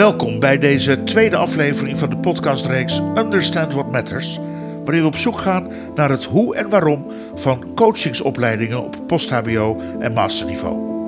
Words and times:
Welkom 0.00 0.38
bij 0.38 0.58
deze 0.58 1.02
tweede 1.02 1.36
aflevering 1.36 1.98
van 1.98 2.10
de 2.10 2.16
podcastreeks 2.16 3.00
Understand 3.14 3.72
What 3.72 3.92
Matters, 3.92 4.40
waarin 4.84 5.02
we 5.02 5.06
op 5.06 5.16
zoek 5.16 5.38
gaan 5.38 5.68
naar 5.94 6.10
het 6.10 6.24
hoe 6.24 6.56
en 6.56 6.68
waarom 6.68 7.06
van 7.34 7.74
coachingsopleidingen 7.74 8.84
op 8.84 8.96
post-HBO 9.06 9.80
en 9.98 10.12
masterniveau. 10.12 10.99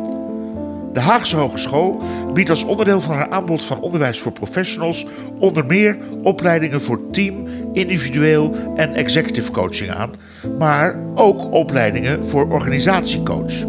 De 0.92 1.00
Haagse 1.00 1.36
Hogeschool 1.36 2.02
biedt 2.32 2.50
als 2.50 2.64
onderdeel 2.64 3.00
van 3.00 3.14
haar 3.14 3.30
aanbod 3.30 3.64
van 3.64 3.80
onderwijs 3.80 4.20
voor 4.20 4.32
professionals 4.32 5.06
onder 5.38 5.66
meer 5.66 5.98
opleidingen 6.22 6.80
voor 6.80 7.10
team, 7.10 7.46
individueel 7.72 8.54
en 8.76 8.94
executive 8.94 9.50
coaching 9.50 9.90
aan, 9.90 10.10
maar 10.58 10.96
ook 11.14 11.52
opleidingen 11.52 12.26
voor 12.26 12.48
organisatiecoach. 12.48 13.64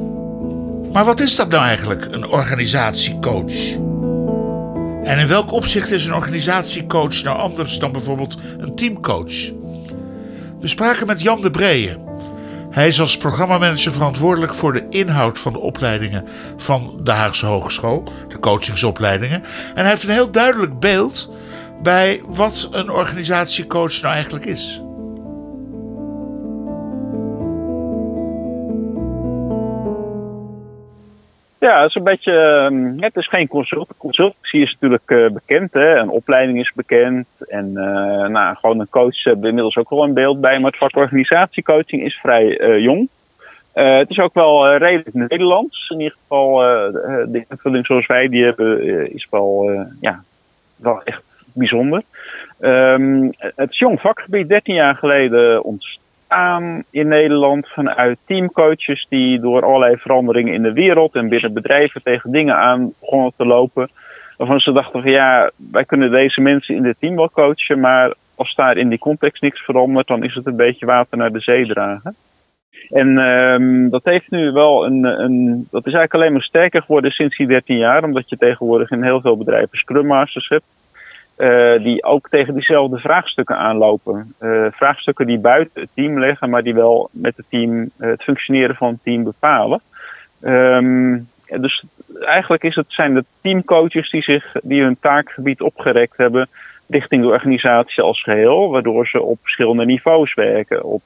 Maar 0.92 1.06
wat 1.06 1.20
is 1.20 1.36
dat 1.36 1.50
nou 1.50 1.64
eigenlijk, 1.64 2.08
een 2.12 2.28
organisatiecoach? 2.28 3.74
En 5.04 5.20
in 5.20 5.28
welk 5.28 5.52
opzicht 5.52 5.92
is 5.92 6.08
een 6.08 6.14
organisatiecoach 6.14 7.24
nou 7.24 7.38
anders 7.38 7.80
dan 7.80 7.92
bijvoorbeeld 7.92 8.38
een 8.58 8.76
teamcoach? 8.76 9.52
We 10.60 10.68
spraken 10.68 11.08
met 11.08 11.22
Jan 11.22 11.42
de 11.42 11.52
Breeën. 11.52 12.03
Hij 12.74 12.88
is 12.88 13.00
als 13.00 13.18
programmamanager 13.18 13.92
verantwoordelijk 13.92 14.54
voor 14.54 14.74
de 14.74 14.86
inhoud 14.90 15.40
van 15.40 15.54
de 15.54 15.60
opleidingen 15.60 16.28
van 16.58 17.00
de 17.04 17.12
Haagse 17.12 17.46
Hogeschool, 17.46 18.04
de 18.28 18.40
coachingsopleidingen. 18.40 19.44
En 19.76 19.82
hij 19.82 19.90
heeft 19.90 20.04
een 20.04 20.10
heel 20.10 20.32
duidelijk 20.32 20.80
beeld 20.80 21.30
bij 21.84 22.22
wat 22.28 22.70
een 22.72 22.90
organisatiecoach 22.90 24.02
nou 24.02 24.14
eigenlijk 24.14 24.46
is. 24.46 24.83
Ja, 31.64 31.82
het 31.82 31.90
is 31.90 31.96
een 31.96 32.04
beetje. 32.04 32.32
ehm, 32.32 33.00
Het 33.00 33.16
is 33.16 33.28
geen 33.28 33.48
consult. 33.48 33.90
Consultancy 33.98 34.58
is 34.58 34.72
natuurlijk 34.72 35.10
eh, 35.10 35.30
bekend, 35.30 35.74
hè? 35.74 35.96
een 35.96 36.10
opleiding 36.10 36.60
is 36.60 36.72
bekend. 36.76 37.28
En 37.48 37.78
eh, 37.78 38.28
nou, 38.28 38.56
gewoon 38.56 38.80
een 38.80 38.90
coach 38.90 39.24
hebben 39.24 39.42
we 39.42 39.48
inmiddels 39.48 39.76
ook 39.76 39.90
wel 39.90 40.04
een 40.04 40.14
beeld 40.14 40.42
bij. 40.42 40.60
Maar 40.60 40.72
het 40.72 40.80
vak 40.80 40.96
organisatiecoaching 40.96 42.04
is 42.04 42.16
vrij 42.16 42.58
eh, 42.58 42.80
jong. 42.80 43.10
Het 43.74 44.10
is 44.10 44.20
ook 44.20 44.34
wel 44.34 44.76
redelijk 44.76 45.14
Nederlands. 45.14 45.90
In 45.90 46.00
ieder 46.00 46.18
geval, 46.22 46.56
de, 47.32 47.46
invulling 47.50 47.86
zoals 47.86 48.06
wij 48.06 48.28
die 48.28 48.44
hebben, 48.44 49.14
is 49.14 49.28
wel, 49.30 49.72
ja, 50.02 50.24
wel 50.76 51.04
echt 51.04 51.24
bijzonder. 51.54 52.02
Ehm, 52.60 53.30
het 53.38 53.70
is 53.72 53.80
jong 53.80 54.02
vakgebied, 54.02 54.50
13 54.50 54.76
jaar 54.76 54.96
geleden 54.96 55.64
ontstaan 55.64 56.03
in 56.90 57.08
Nederland 57.08 57.68
vanuit 57.68 58.18
teamcoaches 58.26 59.06
die 59.10 59.40
door 59.40 59.66
allerlei 59.66 59.98
veranderingen 59.98 60.54
in 60.54 60.62
de 60.62 60.74
wereld 60.74 61.16
en 61.16 61.30
binnen 61.30 61.54
bedrijven 61.54 62.04
tegen 62.04 62.32
dingen 62.32 62.56
aan 62.56 62.94
begonnen 63.00 63.34
te 63.38 63.46
lopen. 63.46 63.90
Waarvan 64.38 64.60
ze 64.60 64.72
dachten 64.72 65.02
van 65.02 65.12
ja, 65.12 65.52
wij 65.72 65.86
kunnen 65.86 66.12
deze 66.12 66.42
mensen 66.42 66.76
in 66.76 66.86
het 66.86 67.00
team 67.00 67.16
wel 67.16 67.30
coachen, 67.30 67.80
maar 67.80 68.14
als 68.36 68.56
daar 68.56 68.78
in 68.78 68.90
die 68.90 69.00
context 69.00 69.42
niks 69.42 69.62
verandert, 69.62 70.08
dan 70.08 70.24
is 70.24 70.34
het 70.34 70.46
een 70.46 70.56
beetje 70.56 70.86
water 70.86 71.18
naar 71.18 71.32
de 71.32 71.40
zee 71.40 71.66
dragen. 71.66 72.16
En 72.90 73.18
ehm, 73.18 73.90
dat 73.90 74.04
heeft 74.04 74.30
nu 74.32 74.52
wel 74.52 74.86
een, 74.86 75.04
een. 75.04 75.68
Dat 75.72 75.86
is 75.86 75.94
eigenlijk 75.94 76.14
alleen 76.14 76.32
maar 76.32 76.42
sterker 76.42 76.82
geworden 76.82 77.12
sinds 77.12 77.38
die 77.38 77.48
13 77.48 77.78
jaar, 77.78 78.04
omdat 78.04 78.30
je 78.30 78.38
tegenwoordig 78.38 78.92
in 78.92 79.04
heel 79.04 79.22
veel 79.22 79.38
bedrijven 79.38 79.78
Scrum 79.78 80.06
Masters 80.06 80.48
hebt. 80.48 80.64
Eh, 81.36 81.84
die 81.84 82.04
ook 82.04 82.30
tegen 82.30 82.54
diezelfde 82.54 82.98
vraagstukken 82.98 83.58
aanlopen. 83.58 84.34
Eh, 84.40 84.66
vraagstukken 84.72 85.28
die 85.28 85.40
buiten 85.40 85.82
het 85.82 85.90
team 85.94 86.20
liggen, 86.20 86.50
maar 86.50 86.64
die 86.64 86.74
wel 86.74 87.10
met 87.12 87.38
het 87.38 87.46
team, 87.50 87.90
eh, 87.98 88.10
het 88.10 88.24
functioneren 88.24 88.76
van 88.76 88.88
het 88.88 89.04
team 89.04 89.24
bepalen. 89.24 89.82
Ehm, 90.42 91.20
dus 91.48 91.84
eigenlijk 92.20 92.64
is 92.64 92.76
het, 92.76 92.86
zijn 92.88 93.14
de 93.14 93.26
teamcoaches 93.42 94.10
die, 94.10 94.22
zich, 94.22 94.56
die 94.64 94.82
hun 94.82 94.98
taakgebied 95.00 95.62
opgerekt 95.62 96.18
hebben 96.18 96.50
richting 96.88 97.22
de 97.22 97.28
organisatie 97.28 98.04
als 98.04 98.24
geheel, 98.24 98.70
waardoor 98.70 99.08
ze 99.08 99.22
op 99.22 99.38
verschillende 99.42 99.86
niveaus 99.86 100.34
werken. 100.34 100.84
Op 100.84 101.02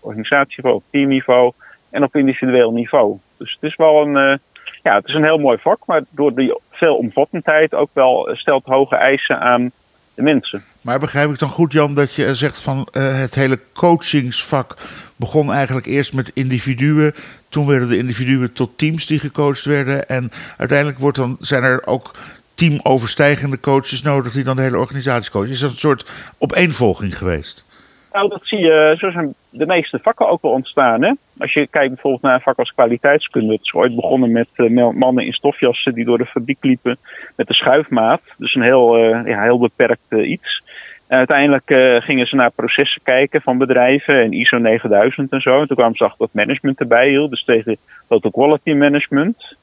organisatieniveau, 0.00 0.76
op 0.76 0.82
teamniveau 0.90 1.52
en 1.90 2.02
op 2.02 2.16
individueel 2.16 2.72
niveau. 2.72 3.18
Dus 3.38 3.52
het 3.52 3.70
is 3.70 3.76
wel 3.76 4.06
een, 4.06 4.40
ja, 4.84 4.94
het 4.94 5.08
is 5.08 5.14
een 5.14 5.24
heel 5.24 5.38
mooi 5.38 5.58
vak, 5.58 5.86
maar 5.86 6.02
door 6.10 6.34
die 6.34 6.58
veelomvattendheid 6.70 7.74
ook 7.74 7.90
wel 7.92 8.28
eh, 8.28 8.36
stelt 8.36 8.64
hoge 8.64 8.96
eisen 8.96 9.40
aan 9.40 9.70
de 10.14 10.22
mensen. 10.22 10.64
Maar 10.80 10.98
begrijp 10.98 11.30
ik 11.30 11.38
dan 11.38 11.48
goed, 11.48 11.72
Jan, 11.72 11.94
dat 11.94 12.14
je 12.14 12.34
zegt 12.34 12.62
van 12.62 12.88
eh, 12.92 13.20
het 13.20 13.34
hele 13.34 13.58
coachingsvak 13.72 14.76
begon 15.16 15.52
eigenlijk 15.52 15.86
eerst 15.86 16.14
met 16.14 16.30
individuen. 16.34 17.14
Toen 17.48 17.66
werden 17.66 17.88
de 17.88 17.96
individuen 17.96 18.52
tot 18.52 18.78
teams 18.78 19.06
die 19.06 19.18
gecoacht 19.18 19.64
werden. 19.64 20.08
En 20.08 20.30
uiteindelijk 20.56 20.98
wordt 20.98 21.16
dan, 21.16 21.36
zijn 21.40 21.62
er 21.62 21.86
ook 21.86 22.14
teamoverstijgende 22.54 23.60
coaches 23.60 24.02
nodig 24.02 24.32
die 24.32 24.44
dan 24.44 24.56
de 24.56 24.62
hele 24.62 24.78
organisatie 24.78 25.30
coachen. 25.30 25.50
Is 25.50 25.60
dat 25.60 25.70
een 25.70 25.76
soort 25.76 26.06
opeenvolging 26.38 27.18
geweest? 27.18 27.64
Nou, 28.14 28.28
dat 28.28 28.40
zie 28.42 28.58
je, 28.58 28.94
zo 28.98 29.10
zijn 29.10 29.34
de 29.50 29.66
meeste 29.66 29.98
vakken 30.02 30.28
ook 30.28 30.42
wel 30.42 30.50
ontstaan. 30.52 31.02
Hè? 31.02 31.12
Als 31.38 31.52
je 31.52 31.66
kijkt 31.66 31.92
bijvoorbeeld 31.92 32.22
naar 32.22 32.34
een 32.34 32.40
vak 32.40 32.58
als 32.58 32.72
kwaliteitskunde. 32.74 33.52
Het 33.52 33.62
is 33.62 33.74
ooit 33.74 33.94
begonnen 33.94 34.32
met 34.32 34.48
eh, 34.54 34.90
mannen 34.90 35.24
in 35.24 35.32
stofjassen 35.32 35.94
die 35.94 36.04
door 36.04 36.18
de 36.18 36.26
fabriek 36.26 36.58
liepen 36.60 36.96
met 37.36 37.46
de 37.46 37.54
schuifmaat. 37.54 38.20
Dus 38.38 38.54
een 38.54 38.62
heel, 38.62 38.96
eh, 38.96 39.26
ja, 39.26 39.42
heel 39.42 39.58
beperkt 39.58 40.02
eh, 40.08 40.30
iets. 40.30 40.62
En 41.06 41.18
uiteindelijk 41.18 42.02
gingen 42.04 42.26
ze 42.26 42.36
naar 42.36 42.50
processen 42.50 43.02
kijken 43.02 43.42
van 43.42 43.58
bedrijven 43.58 44.22
en 44.22 44.32
ISO 44.32 44.58
9000 44.58 45.32
en 45.32 45.40
zo. 45.40 45.60
En 45.60 45.66
toen 45.66 45.76
kwamen 45.76 45.96
ze 45.96 46.04
achter 46.04 46.18
dat 46.18 46.44
management 46.44 46.80
erbij 46.80 47.08
hield, 47.08 47.30
dus 47.30 47.44
tegen 47.44 47.76
total 48.08 48.30
quality 48.30 48.72
management. 48.72 49.56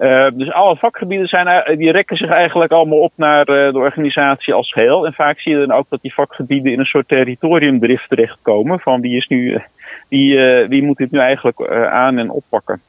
Uh, 0.00 0.26
dus 0.32 0.52
alle 0.52 0.76
vakgebieden 0.76 1.26
zijn, 1.26 1.46
eh, 1.46 1.76
die 1.76 1.90
rekken 1.90 2.16
zich 2.16 2.30
eigenlijk 2.30 2.72
allemaal 2.72 2.98
op 2.98 3.12
naar 3.16 3.48
uh, 3.48 3.72
de 3.72 3.78
organisatie 3.78 4.54
als 4.54 4.72
geheel. 4.72 5.06
En 5.06 5.12
vaak 5.12 5.40
zie 5.40 5.52
je 5.52 5.66
dan 5.66 5.76
ook 5.76 5.86
dat 5.88 6.02
die 6.02 6.14
vakgebieden 6.14 6.72
in 6.72 6.78
een 6.78 6.84
soort 6.84 7.08
territoriumdrift 7.08 8.08
terechtkomen. 8.08 8.80
Van 8.80 9.00
wie, 9.00 9.16
is 9.16 9.26
nu, 9.26 9.62
wie, 10.08 10.38
wie 10.68 10.82
moet 10.82 10.96
dit 10.96 11.10
nu 11.10 11.18
eigenlijk 11.18 11.68
aan 11.90 12.18
en 12.18 12.30
oppakken? 12.30 12.80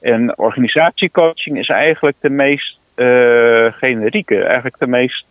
En 0.00 0.38
organisatiecoaching 0.38 1.58
is 1.58 1.68
eigenlijk 1.68 2.16
de 2.20 2.30
meest 2.30 2.78
generieke, 3.74 4.42
eigenlijk 4.42 4.78
de 4.78 4.86
meest 4.86 5.26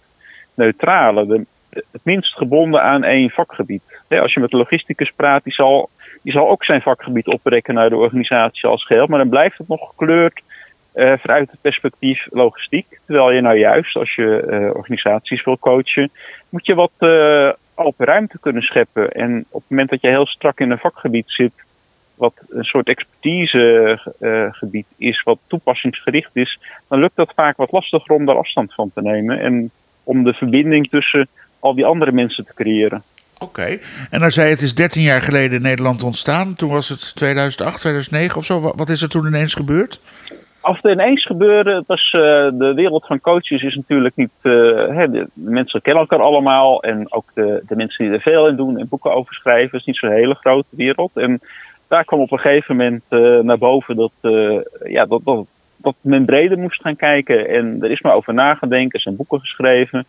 neutrale, 0.53 1.25
de, 1.25 1.45
het 1.69 2.01
minst 2.03 2.37
gebonden 2.37 2.81
aan 2.81 3.03
één 3.03 3.29
vakgebied. 3.29 3.83
Als 4.09 4.33
je 4.33 4.39
met 4.39 4.49
de 4.49 4.57
logisticus 4.57 5.11
praat, 5.15 5.43
die 5.43 5.53
zal, 5.53 5.89
die 6.23 6.33
zal 6.33 6.49
ook 6.49 6.63
zijn 6.63 6.81
vakgebied 6.81 7.27
oprekken 7.27 7.73
naar 7.73 7.89
de 7.89 7.95
organisatie 7.95 8.69
als 8.69 8.85
geheel. 8.85 9.07
Maar 9.07 9.19
dan 9.19 9.29
blijft 9.29 9.57
het 9.57 9.67
nog 9.67 9.89
gekleurd 9.89 10.41
uh, 10.95 11.13
vanuit 11.17 11.51
het 11.51 11.61
perspectief 11.61 12.27
logistiek. 12.29 12.99
Terwijl 13.05 13.31
je 13.31 13.41
nou 13.41 13.57
juist, 13.57 13.95
als 13.95 14.15
je 14.15 14.47
uh, 14.49 14.75
organisaties 14.75 15.43
wil 15.43 15.59
coachen, 15.59 16.11
moet 16.49 16.65
je 16.65 16.75
wat 16.75 16.91
uh, 16.99 17.51
open 17.75 18.05
ruimte 18.05 18.39
kunnen 18.39 18.61
scheppen. 18.61 19.11
En 19.11 19.45
op 19.49 19.61
het 19.61 19.69
moment 19.69 19.89
dat 19.89 20.01
je 20.01 20.07
heel 20.07 20.27
strak 20.27 20.59
in 20.59 20.71
een 20.71 20.77
vakgebied 20.77 21.25
zit, 21.27 21.53
wat 22.15 22.33
een 22.49 22.63
soort 22.63 22.87
expertisegebied 22.87 24.85
is, 24.97 25.23
wat 25.23 25.39
toepassingsgericht 25.47 26.31
is, 26.33 26.59
dan 26.87 26.99
lukt 26.99 27.15
dat 27.15 27.33
vaak 27.35 27.57
wat 27.57 27.71
lastiger 27.71 28.15
om 28.15 28.25
daar 28.25 28.37
afstand 28.37 28.73
van 28.73 28.91
te 28.93 29.01
nemen. 29.01 29.39
En 29.39 29.71
om 30.03 30.23
de 30.23 30.33
verbinding 30.33 30.89
tussen 30.89 31.27
al 31.59 31.75
die 31.75 31.85
andere 31.85 32.11
mensen 32.11 32.45
te 32.45 32.53
creëren. 32.53 33.03
Oké, 33.39 33.79
en 34.09 34.19
dan 34.19 34.31
zei 34.31 34.47
je, 34.47 34.53
het 34.53 34.61
is 34.61 34.75
13 34.75 35.01
jaar 35.01 35.21
geleden 35.21 35.57
in 35.57 35.61
Nederland 35.61 36.03
ontstaan. 36.03 36.55
Toen 36.55 36.69
was 36.69 36.89
het 36.89 37.15
2008, 37.15 37.79
2009 37.79 38.37
of 38.37 38.45
zo. 38.45 38.73
Wat 38.75 38.89
is 38.89 39.01
er 39.01 39.09
toen 39.09 39.25
ineens 39.25 39.53
gebeurd? 39.53 40.01
Als 40.61 40.79
het 40.81 40.91
ineens 40.91 41.25
gebeurde, 41.25 41.75
het 41.75 41.87
was, 41.87 42.13
uh, 42.13 42.21
de 42.53 42.71
wereld 42.75 43.05
van 43.05 43.21
coaches 43.21 43.63
is 43.63 43.75
natuurlijk 43.75 44.15
niet. 44.15 44.31
Uh, 44.41 44.87
hè, 44.87 45.09
de, 45.09 45.27
mensen 45.33 45.81
kennen 45.81 46.01
elkaar 46.01 46.25
allemaal 46.25 46.83
en 46.83 47.11
ook 47.11 47.25
de, 47.33 47.63
de 47.67 47.75
mensen 47.75 48.05
die 48.05 48.13
er 48.13 48.21
veel 48.21 48.47
in 48.47 48.55
doen 48.55 48.77
en 48.77 48.87
boeken 48.87 49.13
over 49.13 49.33
schrijven, 49.33 49.79
is 49.79 49.85
niet 49.85 49.97
zo'n 49.97 50.11
hele 50.11 50.35
grote 50.35 50.75
wereld. 50.75 51.11
En 51.13 51.39
daar 51.87 52.05
kwam 52.05 52.19
op 52.19 52.31
een 52.31 52.39
gegeven 52.39 52.75
moment 52.75 53.03
uh, 53.09 53.39
naar 53.39 53.57
boven 53.57 53.95
dat, 53.95 54.11
ja, 54.83 55.05
dat, 55.05 55.21
dat, 55.23 55.45
dat 55.77 55.95
men 56.01 56.25
breder 56.25 56.57
moest 56.57 56.81
gaan 56.81 56.95
kijken. 56.95 57.49
En 57.49 57.77
er 57.81 57.91
is 57.91 58.01
maar 58.01 58.13
over 58.13 58.33
nagedenken, 58.33 58.93
er 58.93 59.01
zijn 59.01 59.15
boeken 59.15 59.39
geschreven. 59.39 60.05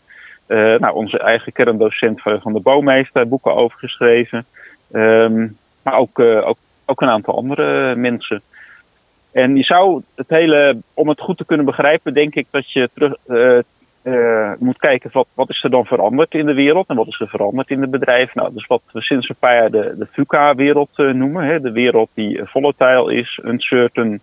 nou, 0.46 0.94
onze 0.94 1.19
eigen 1.19 1.52
kerndocent 1.52 2.22
van 2.22 2.52
de 2.52 2.60
Boom 2.60 2.88
heeft 2.88 3.12
daar 3.12 3.28
boeken 3.28 3.54
over 3.54 3.78
geschreven. 3.78 4.44
Um, 4.93 5.56
maar 5.82 5.99
ook, 5.99 6.19
ook, 6.19 6.58
ook 6.84 7.00
een 7.00 7.08
aantal 7.08 7.37
andere 7.37 7.96
mensen. 7.96 8.43
En 9.32 9.56
je 9.56 9.62
zou 9.62 10.02
het 10.14 10.29
hele, 10.29 10.76
om 10.94 11.08
het 11.08 11.20
goed 11.20 11.37
te 11.37 11.44
kunnen 11.44 11.67
begrijpen, 11.67 12.14
denk 12.14 12.34
ik 12.34 12.46
dat 12.50 12.73
je 12.73 12.90
terug 12.94 13.14
uh, 13.26 13.58
uh, 14.05 14.52
moet 14.58 14.79
kijken 14.79 15.11
wat, 15.12 15.26
wat 15.34 15.50
is 15.50 15.62
er 15.64 15.70
dan 15.70 15.84
veranderd 15.84 16.34
in 16.34 16.46
de 16.46 16.55
wereld 16.55 16.88
en 16.88 16.96
wat 16.96 17.06
is 17.06 17.20
er 17.20 17.29
veranderd 17.29 17.70
in 17.70 17.81
het 17.81 17.90
bedrijf. 17.90 18.34
Nou, 18.34 18.52
dus 18.55 18.67
wat 18.67 18.82
we 18.93 19.00
sinds 19.00 19.29
een 19.29 19.37
paar 19.38 19.56
jaar 19.56 19.70
de, 19.70 19.94
de 19.99 20.06
VUCA-wereld 20.11 20.90
uh, 20.96 21.12
noemen. 21.12 21.44
Hè, 21.44 21.61
de 21.61 21.73
wereld 21.73 22.11
die 22.14 22.40
volatile 22.44 23.14
is, 23.14 23.40
uncertain, 23.44 24.20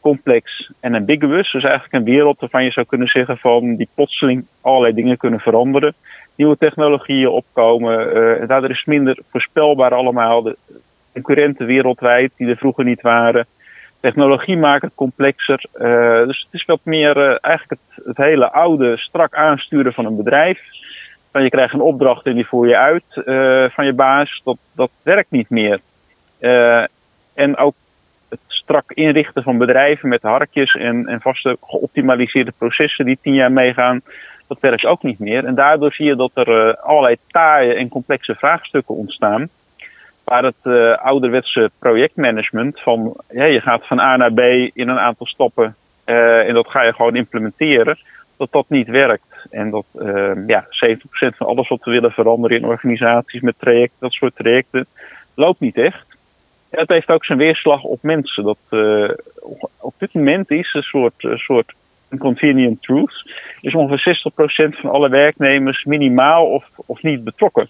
complex 0.00 0.72
en 0.80 0.94
ambiguous. 0.94 1.52
Dus 1.52 1.62
eigenlijk 1.62 1.92
een 1.92 2.14
wereld 2.14 2.40
waarvan 2.40 2.64
je 2.64 2.70
zou 2.70 2.86
kunnen 2.86 3.08
zeggen 3.08 3.38
van 3.38 3.76
die 3.76 3.88
plotseling 3.94 4.46
allerlei 4.60 4.94
dingen 4.94 5.16
kunnen 5.16 5.40
veranderen. 5.40 5.94
nieuwe 6.34 6.56
technologieën 6.56 7.28
opkomen. 7.28 8.46
Daardoor 8.48 8.70
is 8.70 8.84
minder 8.84 9.18
voorspelbaar 9.30 9.94
allemaal. 9.94 10.42
De 10.42 10.56
concurrenten 11.12 11.66
wereldwijd 11.66 12.32
die 12.36 12.48
er 12.48 12.56
vroeger 12.56 12.84
niet 12.84 13.00
waren. 13.00 13.46
Technologie 14.00 14.56
maakt 14.56 14.82
het 14.82 14.94
complexer. 14.94 15.64
Uh, 15.74 16.26
dus 16.26 16.46
het 16.50 16.60
is 16.60 16.64
wat 16.64 16.80
meer 16.82 17.16
uh, 17.16 17.36
eigenlijk 17.40 17.80
het, 18.04 18.16
hele 18.16 18.50
oude, 18.50 18.96
strak 18.96 19.34
aansturen 19.34 19.92
van 19.92 20.04
een 20.04 20.16
bedrijf. 20.16 20.60
Van 21.32 21.42
je 21.42 21.50
krijgt 21.50 21.74
een 21.74 21.80
opdracht 21.80 22.26
en 22.26 22.34
die 22.34 22.46
voer 22.46 22.68
je 22.68 22.76
uit 22.76 23.04
van 23.74 23.84
je 23.84 23.92
baas. 23.92 24.40
Dat, 24.44 24.56
dat 24.72 24.90
werkt 25.02 25.30
niet 25.30 25.50
meer. 25.50 25.80
en 27.34 27.56
ook 27.56 27.74
het 28.28 28.40
strak 28.46 28.92
inrichten 28.92 29.42
van 29.42 29.58
bedrijven 29.58 30.08
met 30.08 30.22
harkjes 30.22 30.72
en, 30.72 31.06
en 31.06 31.20
vaste 31.20 31.56
geoptimaliseerde 31.60 32.52
processen 32.58 33.04
die 33.04 33.18
tien 33.22 33.34
jaar 33.34 33.52
meegaan 33.52 34.02
dat 34.50 34.60
werkt 34.60 34.84
ook 34.84 35.02
niet 35.02 35.18
meer. 35.18 35.44
En 35.44 35.54
daardoor 35.54 35.92
zie 35.92 36.06
je 36.06 36.16
dat 36.16 36.30
er 36.34 36.76
allerlei 36.76 37.16
taaie 37.26 37.74
en 37.74 37.88
complexe 37.88 38.34
vraagstukken 38.34 38.94
ontstaan. 38.94 39.48
Waar 40.30 40.44
het 40.44 40.62
uh, 40.62 40.96
ouderwetse 40.96 41.70
projectmanagement 41.78 42.80
van 42.80 43.16
ja, 43.30 43.44
je 43.44 43.60
gaat 43.60 43.86
van 43.86 44.00
A 44.00 44.16
naar 44.16 44.32
B 44.32 44.40
in 44.74 44.88
een 44.88 44.98
aantal 44.98 45.26
stappen 45.26 45.76
uh, 46.06 46.48
en 46.48 46.54
dat 46.54 46.70
ga 46.70 46.82
je 46.82 46.92
gewoon 46.92 47.16
implementeren, 47.16 47.98
dat 48.36 48.52
dat 48.52 48.64
niet 48.68 48.88
werkt. 48.88 49.46
En 49.50 49.70
dat 49.70 49.84
ja, 50.46 50.64
70% 50.64 50.68
van 51.36 51.46
alles 51.46 51.68
wat 51.68 51.84
we 51.84 51.90
willen 51.90 52.12
veranderen 52.12 52.56
in 52.56 52.64
organisaties 52.64 53.40
met 53.40 53.58
trajecten, 53.58 53.96
dat 53.98 54.12
soort 54.12 54.36
trajecten, 54.36 54.86
loopt 55.34 55.60
niet 55.60 55.76
echt. 55.76 56.06
Het 56.70 56.88
heeft 56.88 57.10
ook 57.10 57.24
zijn 57.24 57.38
weerslag 57.38 57.82
op 57.82 58.02
mensen. 58.02 58.44
Dat 58.44 58.58
op 59.80 59.94
dit 59.98 60.14
moment 60.14 60.50
is 60.50 60.74
een 60.74 60.82
soort, 60.82 61.14
soort 61.34 61.74
convenient 62.18 62.82
truth, 62.82 63.32
is 63.60 63.74
ongeveer 63.74 64.22
60% 64.74 64.80
van 64.80 64.90
alle 64.90 65.08
werknemers 65.08 65.84
minimaal 65.84 66.46
of, 66.46 66.64
of 66.86 67.02
niet 67.02 67.24
betrokken. 67.24 67.68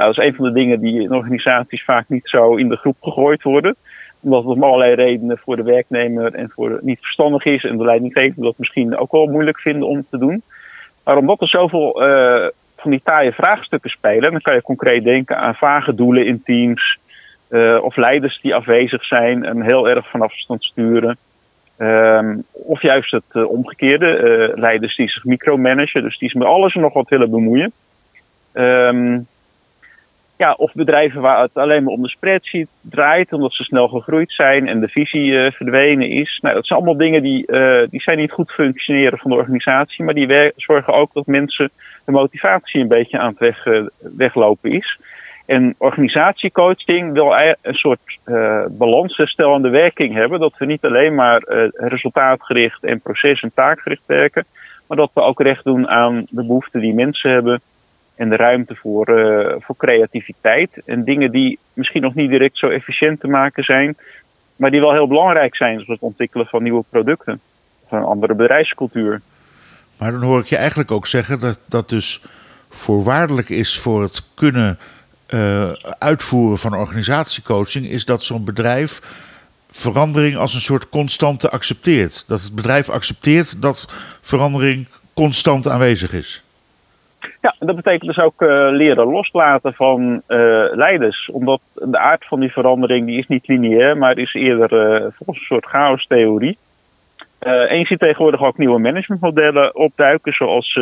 Nou, 0.00 0.12
dat 0.12 0.24
is 0.24 0.30
een 0.30 0.36
van 0.36 0.44
de 0.44 0.60
dingen 0.60 0.80
die 0.80 1.00
in 1.00 1.14
organisaties 1.14 1.84
vaak 1.84 2.04
niet 2.08 2.28
zo 2.28 2.54
in 2.54 2.68
de 2.68 2.76
groep 2.76 2.96
gegooid 3.00 3.42
worden. 3.42 3.76
Omdat 4.20 4.44
het 4.44 4.52
om 4.52 4.62
allerlei 4.62 4.94
redenen 4.94 5.38
voor 5.38 5.56
de 5.56 5.62
werknemer 5.62 6.34
en 6.34 6.50
voor 6.54 6.78
niet 6.82 6.98
verstandig 7.00 7.44
is. 7.44 7.64
En 7.64 7.76
de 7.76 7.84
leidinggevende 7.84 8.42
dat 8.42 8.58
misschien 8.58 8.96
ook 8.96 9.12
wel 9.12 9.26
moeilijk 9.26 9.60
vinden 9.60 9.88
om 9.88 10.06
te 10.10 10.18
doen. 10.18 10.42
Maar 11.04 11.16
omdat 11.16 11.40
er 11.40 11.48
zoveel 11.48 12.08
uh, 12.08 12.48
van 12.76 12.90
die 12.90 13.00
taaie 13.04 13.32
vraagstukken 13.32 13.90
spelen, 13.90 14.30
dan 14.30 14.40
kan 14.40 14.54
je 14.54 14.62
concreet 14.62 15.04
denken 15.04 15.38
aan 15.38 15.54
vage 15.54 15.94
doelen 15.94 16.26
in 16.26 16.42
teams. 16.44 16.98
Uh, 17.50 17.78
of 17.82 17.96
leiders 17.96 18.40
die 18.40 18.54
afwezig 18.54 19.04
zijn 19.04 19.44
en 19.44 19.62
heel 19.62 19.88
erg 19.88 20.10
van 20.10 20.22
afstand 20.22 20.64
sturen. 20.64 21.16
Um, 21.78 22.44
of 22.52 22.82
juist 22.82 23.10
het 23.10 23.24
uh, 23.32 23.50
omgekeerde, 23.50 24.52
leiders 24.54 24.96
die 24.96 25.08
zich 25.08 25.24
micromanagen, 25.24 26.02
dus 26.02 26.18
die 26.18 26.28
zich 26.28 26.38
met 26.38 26.48
alles 26.48 26.74
en 26.74 26.80
nog 26.80 26.92
wat 26.92 27.08
willen 27.08 27.30
bemoeien. 27.30 27.72
Um, 28.52 29.26
ja, 30.40 30.52
of 30.52 30.72
bedrijven 30.72 31.20
waar 31.20 31.42
het 31.42 31.54
alleen 31.54 31.84
maar 31.84 31.92
om 31.92 32.02
de 32.02 32.08
spreadsheet 32.08 32.68
draait, 32.82 33.32
omdat 33.32 33.52
ze 33.52 33.62
snel 33.62 33.88
gegroeid 33.88 34.32
zijn 34.32 34.68
en 34.68 34.80
de 34.80 34.88
visie 34.88 35.30
uh, 35.30 35.50
verdwenen 35.50 36.08
is. 36.08 36.38
Nou, 36.42 36.54
dat 36.54 36.66
zijn 36.66 36.78
allemaal 36.78 36.98
dingen 36.98 37.22
die, 37.22 37.46
die 37.90 38.00
zijn 38.00 38.18
niet 38.18 38.32
goed 38.32 38.50
functioneren 38.50 39.18
van 39.18 39.30
de 39.30 39.36
organisatie, 39.36 40.04
maar 40.04 40.14
die 40.14 40.52
zorgen 40.56 40.92
ook 40.92 41.12
dat 41.12 41.26
mensen 41.26 41.70
de 42.04 42.12
motivatie 42.12 42.80
een 42.80 42.88
beetje 42.88 43.18
aan 43.18 43.30
het 43.30 43.38
weg, 43.38 43.64
weglopen 44.16 44.72
is. 44.72 44.98
En 45.46 45.74
organisatiecoaching 45.78 47.12
wil 47.12 47.34
een 47.62 47.74
soort 47.74 48.18
uh, 48.26 48.64
balansherstellende 48.70 49.68
werking 49.68 50.14
hebben. 50.14 50.40
Dat 50.40 50.54
we 50.58 50.66
niet 50.66 50.84
alleen 50.84 51.14
maar 51.14 51.42
resultaatgericht 51.74 52.84
en 52.84 53.00
proces- 53.00 53.40
en 53.40 53.52
taakgericht 53.54 54.06
werken. 54.06 54.44
Maar 54.86 54.96
dat 54.96 55.10
we 55.14 55.20
ook 55.20 55.40
recht 55.40 55.64
doen 55.64 55.88
aan 55.88 56.26
de 56.30 56.44
behoeften 56.44 56.80
die 56.80 56.94
mensen 56.94 57.30
hebben. 57.30 57.60
En 58.14 58.28
de 58.28 58.36
ruimte 58.36 58.74
voor, 58.74 59.18
uh, 59.18 59.54
voor 59.58 59.76
creativiteit. 59.76 60.70
En 60.84 61.04
dingen 61.04 61.30
die 61.30 61.58
misschien 61.72 62.02
nog 62.02 62.14
niet 62.14 62.30
direct 62.30 62.58
zo 62.58 62.68
efficiënt 62.68 63.20
te 63.20 63.28
maken 63.28 63.64
zijn. 63.64 63.96
Maar 64.56 64.70
die 64.70 64.80
wel 64.80 64.92
heel 64.92 65.08
belangrijk 65.08 65.56
zijn. 65.56 65.74
Zoals 65.74 65.88
het 65.88 66.00
ontwikkelen 66.00 66.46
van 66.46 66.62
nieuwe 66.62 66.84
producten. 66.88 67.40
Of 67.84 67.92
een 67.92 68.02
andere 68.02 68.34
bedrijfscultuur. 68.34 69.20
Maar 69.98 70.10
dan 70.10 70.22
hoor 70.22 70.40
ik 70.40 70.46
je 70.46 70.56
eigenlijk 70.56 70.90
ook 70.90 71.06
zeggen 71.06 71.40
dat 71.40 71.60
dat 71.68 71.88
dus 71.88 72.22
voorwaardelijk 72.68 73.48
is 73.48 73.78
voor 73.78 74.02
het 74.02 74.34
kunnen 74.34 74.78
uh, 75.34 75.72
uitvoeren 75.98 76.58
van 76.58 76.74
organisatiecoaching 76.74 77.86
is 77.86 78.04
dat 78.04 78.22
zo'n 78.22 78.44
bedrijf 78.44 79.00
verandering 79.70 80.36
als 80.36 80.54
een 80.54 80.60
soort 80.60 80.88
constante 80.88 81.50
accepteert. 81.50 82.28
Dat 82.28 82.42
het 82.42 82.54
bedrijf 82.54 82.88
accepteert 82.88 83.62
dat 83.62 83.88
verandering 84.20 84.88
constant 85.14 85.68
aanwezig 85.68 86.12
is. 86.12 86.42
Ja, 87.40 87.54
dat 87.58 87.76
betekent 87.76 88.14
dus 88.14 88.24
ook 88.24 88.42
uh, 88.42 88.68
leren 88.70 89.06
loslaten 89.06 89.74
van 89.74 90.22
uh, 90.28 90.66
leiders. 90.72 91.30
Omdat 91.32 91.60
de 91.74 91.98
aard 91.98 92.26
van 92.26 92.40
die 92.40 92.52
verandering 92.52 93.06
die 93.06 93.18
is 93.18 93.26
niet 93.26 93.48
lineair, 93.48 93.96
maar 93.96 94.18
is 94.18 94.34
eerder 94.34 94.72
uh, 94.72 95.06
volgens 95.10 95.38
een 95.38 95.44
soort 95.44 95.66
chaos-theorie. 95.66 96.58
en 97.38 97.78
je 97.78 97.86
ziet 97.86 97.98
tegenwoordig 97.98 98.42
ook 98.42 98.58
nieuwe 98.58 98.78
managementmodellen 98.78 99.74
opduiken, 99.74 100.32
zoals 100.32 100.78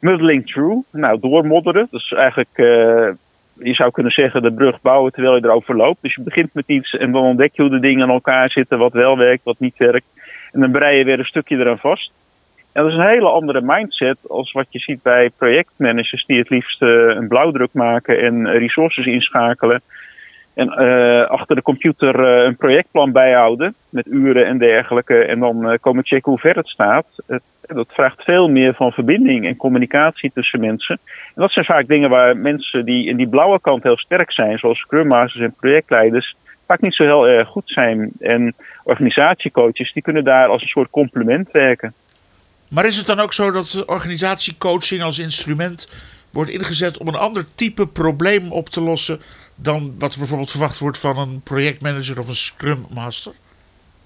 muddling 0.00 0.46
through, 0.46 0.84
nou 0.92 1.20
doormodderen. 1.20 1.88
Dus 1.90 2.12
eigenlijk, 2.12 2.58
uh, 2.58 3.08
je 3.54 3.74
zou 3.74 3.90
kunnen 3.90 4.12
zeggen, 4.12 4.42
de 4.42 4.52
brug 4.52 4.80
bouwen 4.80 5.12
terwijl 5.12 5.36
je 5.36 5.44
erover 5.44 5.76
loopt. 5.76 6.02
Dus 6.02 6.14
je 6.14 6.22
begint 6.22 6.54
met 6.54 6.64
iets 6.66 6.96
en 6.96 7.12
dan 7.12 7.22
ontdek 7.22 7.50
je 7.54 7.62
hoe 7.62 7.70
de 7.70 7.80
dingen 7.80 8.02
aan 8.02 8.14
elkaar 8.14 8.50
zitten, 8.50 8.78
wat 8.78 8.92
wel 8.92 9.16
werkt, 9.16 9.44
wat 9.44 9.58
niet 9.58 9.76
werkt. 9.76 10.06
En 10.52 10.60
dan 10.60 10.70
brei 10.70 10.98
je 10.98 11.04
weer 11.04 11.18
een 11.18 11.24
stukje 11.24 11.56
eraan 11.56 11.78
vast. 11.78 12.12
En 12.72 12.82
dat 12.82 12.92
is 12.92 12.98
een 12.98 13.08
hele 13.08 13.28
andere 13.28 13.60
mindset 13.64 14.18
als 14.28 14.52
wat 14.52 14.66
je 14.70 14.78
ziet 14.78 15.02
bij 15.02 15.30
projectmanagers 15.38 16.24
die 16.26 16.38
het 16.38 16.50
liefst 16.50 16.82
uh, 16.82 16.88
een 16.90 17.28
blauwdruk 17.28 17.72
maken 17.72 18.20
en 18.20 18.48
resources 18.48 19.06
inschakelen. 19.06 19.82
En 20.54 20.82
uh, 20.82 21.26
achter 21.26 21.56
de 21.56 21.62
computer 21.62 22.20
uh, 22.20 22.44
een 22.44 22.56
projectplan 22.56 23.12
bijhouden 23.12 23.74
met 23.90 24.06
uren 24.06 24.46
en 24.46 24.58
dergelijke. 24.58 25.24
En 25.24 25.38
dan 25.38 25.78
komen 25.80 26.06
checken 26.06 26.30
hoe 26.30 26.40
ver 26.40 26.56
het 26.56 26.68
staat. 26.68 27.06
Dat 27.60 27.88
vraagt 27.88 28.22
veel 28.22 28.48
meer 28.48 28.74
van 28.74 28.92
verbinding 28.92 29.46
en 29.46 29.56
communicatie 29.56 30.30
tussen 30.34 30.60
mensen. 30.60 30.98
En 31.34 31.42
dat 31.42 31.52
zijn 31.52 31.64
vaak 31.64 31.86
dingen 31.86 32.10
waar 32.10 32.36
mensen 32.36 32.84
die 32.84 33.06
in 33.06 33.16
die 33.16 33.28
blauwe 33.28 33.60
kant 33.60 33.82
heel 33.82 33.98
sterk 33.98 34.32
zijn, 34.32 34.58
zoals 34.58 34.78
Scrum 34.78 35.06
Masters 35.06 35.44
en 35.44 35.54
projectleiders, 35.60 36.36
vaak 36.66 36.80
niet 36.80 36.94
zo 36.94 37.04
heel 37.04 37.28
erg 37.28 37.48
goed 37.48 37.70
zijn. 37.70 38.10
En 38.20 38.54
organisatiecoaches 38.84 39.92
die 39.92 40.02
kunnen 40.02 40.24
daar 40.24 40.48
als 40.48 40.62
een 40.62 40.68
soort 40.68 40.90
complement 40.90 41.50
werken. 41.50 41.94
Maar 42.70 42.86
is 42.86 42.96
het 42.96 43.06
dan 43.06 43.20
ook 43.20 43.32
zo 43.32 43.50
dat 43.50 43.84
organisatiecoaching 43.86 45.02
als 45.02 45.18
instrument 45.18 45.88
wordt 46.32 46.50
ingezet 46.50 46.98
om 46.98 47.08
een 47.08 47.14
ander 47.14 47.54
type 47.54 47.86
probleem 47.86 48.52
op 48.52 48.68
te 48.68 48.80
lossen 48.80 49.20
dan 49.54 49.94
wat 49.98 50.16
bijvoorbeeld 50.18 50.50
verwacht 50.50 50.78
wordt 50.78 50.98
van 50.98 51.18
een 51.18 51.40
projectmanager 51.44 52.18
of 52.18 52.28
een 52.28 52.34
Scrum 52.34 52.86
Master? 52.94 53.32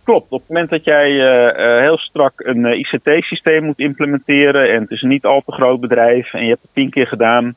Klopt. 0.05 0.31
Op 0.31 0.41
het 0.41 0.49
moment 0.49 0.71
dat 0.71 0.85
jij 0.85 1.11
uh, 1.11 1.81
heel 1.81 1.99
strak 1.99 2.33
een 2.37 2.65
uh, 2.65 2.79
ICT-systeem 2.79 3.65
moet 3.65 3.79
implementeren 3.79 4.73
en 4.73 4.81
het 4.81 4.91
is 4.91 5.03
een 5.03 5.09
niet 5.09 5.25
al 5.25 5.43
te 5.47 5.53
groot 5.53 5.81
bedrijf 5.81 6.33
en 6.33 6.43
je 6.43 6.49
hebt 6.49 6.63
het 6.63 6.75
tien 6.75 6.91
keer 6.91 7.07
gedaan, 7.07 7.55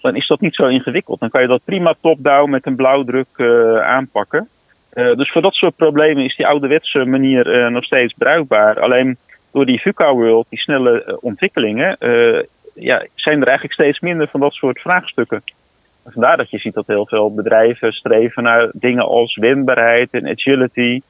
dan 0.00 0.16
is 0.16 0.26
dat 0.26 0.40
niet 0.40 0.54
zo 0.54 0.66
ingewikkeld. 0.66 1.20
Dan 1.20 1.30
kan 1.30 1.40
je 1.40 1.46
dat 1.46 1.64
prima 1.64 1.94
top-down 2.00 2.50
met 2.50 2.66
een 2.66 2.76
blauwdruk 2.76 3.40
aanpakken. 3.82 4.48
dus 4.94 5.32
voor 5.32 5.42
dat 5.42 5.54
soort 5.54 5.76
problemen 5.76 6.24
is 6.24 6.36
die 6.36 6.46
ouderwetse 6.46 7.04
manier 7.04 7.70
nog 7.70 7.84
steeds 7.84 8.14
bruikbaar. 8.18 8.80
Alleen 8.80 9.18
door 9.56 9.66
die 9.66 9.80
VUCA 9.80 10.12
World, 10.14 10.46
die 10.48 10.58
snelle 10.58 11.18
ontwikkelingen, 11.20 11.96
ja, 12.74 13.06
zijn 13.14 13.40
er 13.40 13.46
eigenlijk 13.46 13.72
steeds 13.72 14.00
minder 14.00 14.28
van 14.28 14.40
dat 14.40 14.52
soort 14.52 14.80
vraagstukken. 14.80 15.42
Vandaar 16.04 16.36
dat 16.36 16.50
je 16.50 16.58
ziet 16.58 16.74
dat 16.74 16.86
heel 16.86 17.06
veel 17.06 17.34
bedrijven 17.34 17.92
streven 17.92 18.42
naar 18.42 18.70
dingen 18.72 19.04
als 19.04 19.36
wendbaarheid 19.36 20.08
en 20.10 20.28
agility. 20.28 21.00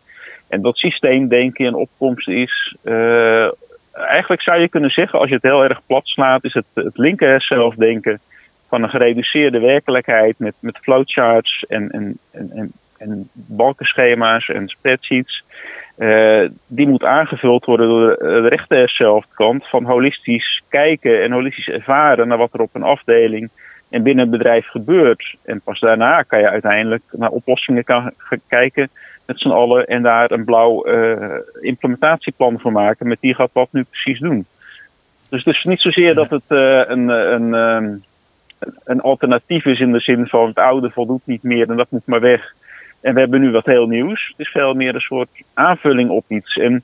En 0.48 0.62
dat 0.62 0.76
systeemdenken 0.76 1.64
in 1.64 1.74
opkomst 1.74 2.28
is. 2.28 2.76
Uh, 2.84 3.50
eigenlijk 3.92 4.42
zou 4.42 4.60
je 4.60 4.68
kunnen 4.68 4.90
zeggen, 4.90 5.18
als 5.18 5.28
je 5.28 5.34
het 5.34 5.42
heel 5.42 5.64
erg 5.64 5.80
plat 5.86 6.06
slaat, 6.06 6.44
is 6.44 6.54
het, 6.54 6.66
het 6.74 6.98
linker 6.98 7.42
zelfdenken 7.42 8.20
van 8.68 8.82
een 8.82 8.90
gereduceerde 8.90 9.58
werkelijkheid 9.58 10.38
met, 10.38 10.54
met 10.60 10.78
flowcharts 10.78 11.64
en, 11.68 11.90
en, 11.90 12.18
en, 12.32 12.72
en, 12.98 13.28
balkenschema's 13.32 14.48
en 14.48 14.68
spreadsheets. 14.68 15.44
Uh, 15.98 16.48
die 16.66 16.88
moet 16.88 17.04
aangevuld 17.04 17.64
worden 17.64 17.88
door 17.88 18.16
de 18.18 18.48
rechter 18.48 18.94
van 19.60 19.84
holistisch 19.84 20.62
kijken 20.68 21.22
en 21.22 21.32
holistisch 21.32 21.68
ervaren 21.68 22.28
naar 22.28 22.38
wat 22.38 22.52
er 22.52 22.60
op 22.60 22.70
een 22.72 22.82
afdeling 22.82 23.50
en 23.90 24.02
binnen 24.02 24.24
een 24.24 24.30
bedrijf 24.30 24.66
gebeurt. 24.66 25.36
En 25.44 25.60
pas 25.60 25.80
daarna 25.80 26.22
kan 26.22 26.38
je 26.38 26.48
uiteindelijk 26.48 27.02
naar 27.10 27.30
oplossingen 27.30 27.84
kan 27.84 28.12
kijken 28.48 28.88
met 29.26 29.40
z'n 29.40 29.48
allen 29.48 29.86
en 29.86 30.02
daar 30.02 30.30
een 30.30 30.44
blauw 30.44 30.86
uh, 30.86 31.38
implementatieplan 31.60 32.60
voor 32.60 32.72
maken 32.72 33.08
met 33.08 33.20
die 33.20 33.34
gaat 33.34 33.50
wat 33.52 33.68
nu 33.70 33.84
precies 33.90 34.18
doen. 34.18 34.46
Dus 35.28 35.44
het 35.44 35.54
is 35.54 35.64
niet 35.64 35.80
zozeer 35.80 36.14
dat 36.14 36.30
het 36.30 36.44
uh, 36.48 36.82
een, 36.86 37.08
een, 37.08 37.54
um, 37.54 38.04
een 38.84 39.00
alternatief 39.00 39.64
is 39.64 39.80
in 39.80 39.92
de 39.92 40.00
zin 40.00 40.26
van 40.26 40.46
het 40.46 40.58
oude 40.58 40.90
voldoet 40.90 41.22
niet 41.24 41.42
meer 41.42 41.70
en 41.70 41.76
dat 41.76 41.90
moet 41.90 42.06
maar 42.06 42.20
weg. 42.20 42.54
En 43.00 43.14
we 43.14 43.20
hebben 43.20 43.40
nu 43.40 43.50
wat 43.50 43.66
heel 43.66 43.86
nieuws. 43.86 44.26
Het 44.36 44.46
is 44.46 44.52
veel 44.52 44.74
meer 44.74 44.94
een 44.94 45.00
soort 45.00 45.28
aanvulling 45.54 46.10
op 46.10 46.24
iets. 46.28 46.56
En 46.56 46.82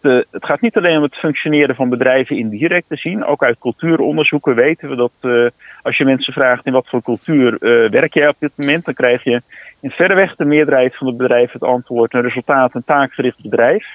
het, 0.00 0.26
het, 0.30 0.44
gaat 0.44 0.60
niet 0.60 0.76
alleen 0.76 0.96
om 0.96 1.02
het 1.02 1.14
functioneren 1.14 1.74
van 1.74 1.88
bedrijven 1.88 2.36
indirect 2.36 2.88
te 2.88 2.96
zien. 2.96 3.24
Ook 3.24 3.42
uit 3.42 3.58
cultuuronderzoeken 3.58 4.54
weten 4.54 4.88
we 4.88 4.96
dat 4.96 5.52
als 5.82 5.96
je 5.96 6.04
mensen 6.04 6.32
vraagt 6.32 6.66
in 6.66 6.72
wat 6.72 6.88
voor 6.88 7.02
cultuur 7.02 7.56
werk 7.90 8.14
jij 8.14 8.28
op 8.28 8.36
dit 8.38 8.52
moment, 8.56 8.84
dan 8.84 8.94
krijg 8.94 9.24
je 9.24 9.42
in 9.80 9.90
verreweg 9.90 10.36
de 10.36 10.44
meerderheid 10.44 10.96
van 10.96 11.06
de 11.06 11.12
bedrijven 11.12 11.52
het 11.52 11.68
antwoord 11.68 12.14
een 12.14 12.22
resultaat- 12.22 12.74
en 12.74 12.84
taakgericht 12.84 13.42
bedrijf. 13.42 13.86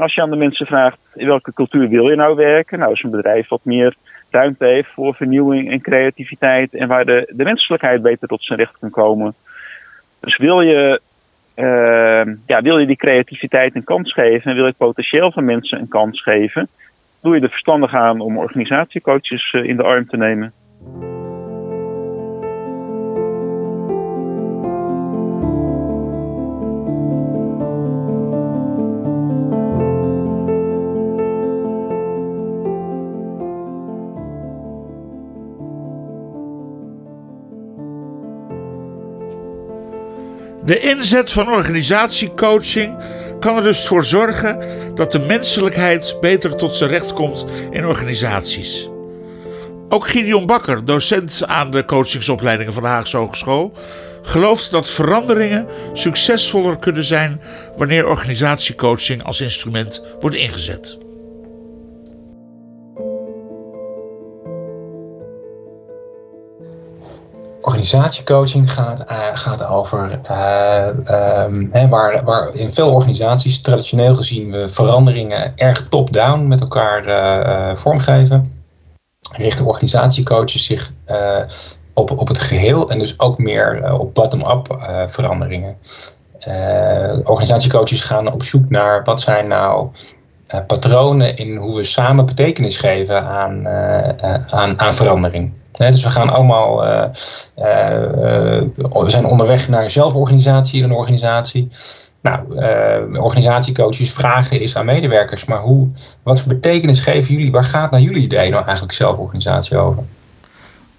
als 0.00 0.14
je 0.14 0.22
aan 0.22 0.30
de 0.30 0.36
mensen 0.36 0.66
vraagt 0.66 0.98
in 1.14 1.26
welke 1.26 1.52
cultuur 1.52 1.88
wil 1.88 2.08
je 2.08 2.16
nou 2.16 2.36
werken, 2.36 2.78
nou 2.78 2.92
is 2.92 3.02
een 3.02 3.10
bedrijf 3.10 3.48
wat 3.48 3.64
meer 3.64 3.96
ruimte 4.32 4.64
heeft 4.64 4.88
voor 4.92 5.14
vernieuwing 5.14 5.70
en 5.70 5.80
creativiteit 5.80 6.74
en 6.74 6.88
waar 6.88 7.04
de, 7.04 7.32
de 7.36 7.44
menselijkheid 7.44 8.02
beter 8.02 8.28
tot 8.28 8.44
zijn 8.44 8.58
recht 8.58 8.78
kan 8.80 8.90
komen. 8.90 9.34
Dus 10.22 10.36
wil 10.36 10.60
je, 10.60 11.00
uh, 11.56 12.34
ja, 12.46 12.62
wil 12.62 12.78
je 12.78 12.86
die 12.86 12.96
creativiteit 12.96 13.74
een 13.74 13.84
kans 13.84 14.12
geven 14.12 14.50
en 14.50 14.56
wil 14.56 14.66
je 14.66 14.74
potentieel 14.76 15.32
van 15.32 15.44
mensen 15.44 15.78
een 15.78 15.88
kans 15.88 16.22
geven, 16.22 16.68
doe 17.20 17.34
je 17.34 17.40
er 17.40 17.48
verstandig 17.48 17.94
aan 17.94 18.20
om 18.20 18.38
organisatiecoaches 18.38 19.52
uh, 19.52 19.64
in 19.64 19.76
de 19.76 19.82
arm 19.82 20.06
te 20.06 20.16
nemen. 20.16 20.52
De 40.64 40.80
inzet 40.80 41.32
van 41.32 41.48
organisatiecoaching 41.48 42.96
kan 43.40 43.56
er 43.56 43.62
dus 43.62 43.86
voor 43.86 44.04
zorgen 44.04 44.58
dat 44.94 45.12
de 45.12 45.18
menselijkheid 45.18 46.16
beter 46.20 46.56
tot 46.56 46.74
zijn 46.74 46.90
recht 46.90 47.12
komt 47.12 47.46
in 47.70 47.86
organisaties. 47.86 48.88
Ook 49.88 50.08
Gideon 50.08 50.46
Bakker, 50.46 50.84
docent 50.84 51.42
aan 51.46 51.70
de 51.70 51.84
coachingsopleidingen 51.84 52.72
van 52.72 52.82
de 52.82 52.88
Haagse 52.88 53.16
Hogeschool, 53.16 53.72
gelooft 54.22 54.70
dat 54.70 54.90
veranderingen 54.90 55.66
succesvoller 55.92 56.78
kunnen 56.78 57.04
zijn 57.04 57.40
wanneer 57.76 58.06
organisatiecoaching 58.06 59.22
als 59.22 59.40
instrument 59.40 60.04
wordt 60.20 60.36
ingezet. 60.36 60.98
Organisatiecoaching 67.62 68.72
gaat, 68.72 69.04
uh, 69.10 69.36
gaat 69.36 69.66
over 69.66 70.20
uh, 70.30 71.44
um, 71.44 71.88
waar, 71.88 72.24
waar 72.24 72.54
in 72.54 72.72
veel 72.72 72.92
organisaties 72.92 73.60
traditioneel 73.60 74.14
gezien 74.14 74.50
we 74.50 74.68
veranderingen 74.68 75.52
erg 75.56 75.88
top-down 75.88 76.46
met 76.48 76.60
elkaar 76.60 77.06
uh, 77.06 77.74
vormgeven. 77.74 78.60
Richten 79.36 79.66
organisatiecoaches 79.66 80.64
zich 80.64 80.92
op, 81.94 82.18
op 82.18 82.28
het 82.28 82.38
geheel 82.38 82.90
en 82.90 82.98
dus 82.98 83.18
ook 83.18 83.38
meer 83.38 83.98
op 83.98 84.14
bottom-up 84.14 84.76
veranderingen. 85.06 85.76
organisatiecoaches 87.24 88.00
gaan 88.00 88.32
op 88.32 88.42
zoek 88.42 88.70
naar 88.70 89.04
wat 89.04 89.20
zijn 89.20 89.48
nou 89.48 89.88
patronen 90.66 91.36
in 91.36 91.56
hoe 91.56 91.76
we 91.76 91.84
samen 91.84 92.26
betekenis 92.26 92.76
geven 92.76 93.24
aan, 93.26 93.68
aan, 94.50 94.80
aan 94.80 94.94
verandering 94.94 95.52
dus 95.72 96.02
we 96.02 96.10
gaan 96.10 96.30
allemaal, 96.30 96.84
uh, 96.84 97.04
uh, 97.56 97.64
we 98.76 99.04
zijn 99.06 99.24
onderweg 99.24 99.68
naar 99.68 99.90
zelforganisatie 99.90 100.78
in 100.78 100.84
een 100.84 100.96
organisatie. 100.96 101.68
Nou, 102.22 102.40
uh, 102.50 103.22
organisatiecoaches 103.22 104.12
vragen 104.12 104.60
is 104.60 104.76
aan 104.76 104.84
medewerkers, 104.84 105.44
maar 105.44 105.60
hoe, 105.60 105.88
wat 106.22 106.40
voor 106.40 106.54
betekenis 106.54 107.00
geven 107.00 107.34
jullie, 107.34 107.50
waar 107.50 107.64
gaat 107.64 107.90
naar 107.90 108.00
jullie 108.00 108.22
idee 108.22 108.50
nou 108.50 108.64
eigenlijk 108.64 108.94
zelforganisatie 108.94 109.76
over? 109.76 110.02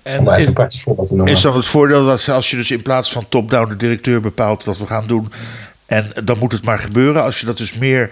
En 0.04 0.20
Om 0.20 0.30
even 0.30 0.48
een 0.48 0.54
praktisch 0.54 0.84
voorbeeld 0.84 1.08
te 1.08 1.16
noemen. 1.16 1.34
Is 1.34 1.42
dan 1.42 1.56
het 1.56 1.66
voordeel 1.66 2.06
dat 2.06 2.30
als 2.30 2.50
je 2.50 2.56
dus 2.56 2.72
in 2.72 2.82
plaats 2.82 3.12
van 3.12 3.26
top-down 3.30 3.70
de 3.70 3.76
directeur 3.76 4.22
bepaalt 4.22 4.64
wat 4.64 4.78
we 4.78 4.86
gaan 4.86 5.08
doen, 5.08 5.34
en 5.86 6.12
dan 6.24 6.38
moet 6.40 6.52
het 6.52 6.66
maar 6.66 6.80
gebeuren, 6.80 7.24
als 7.24 7.40
je 7.40 7.46
dat 7.46 7.58
dus 7.58 7.78
meer 7.78 8.12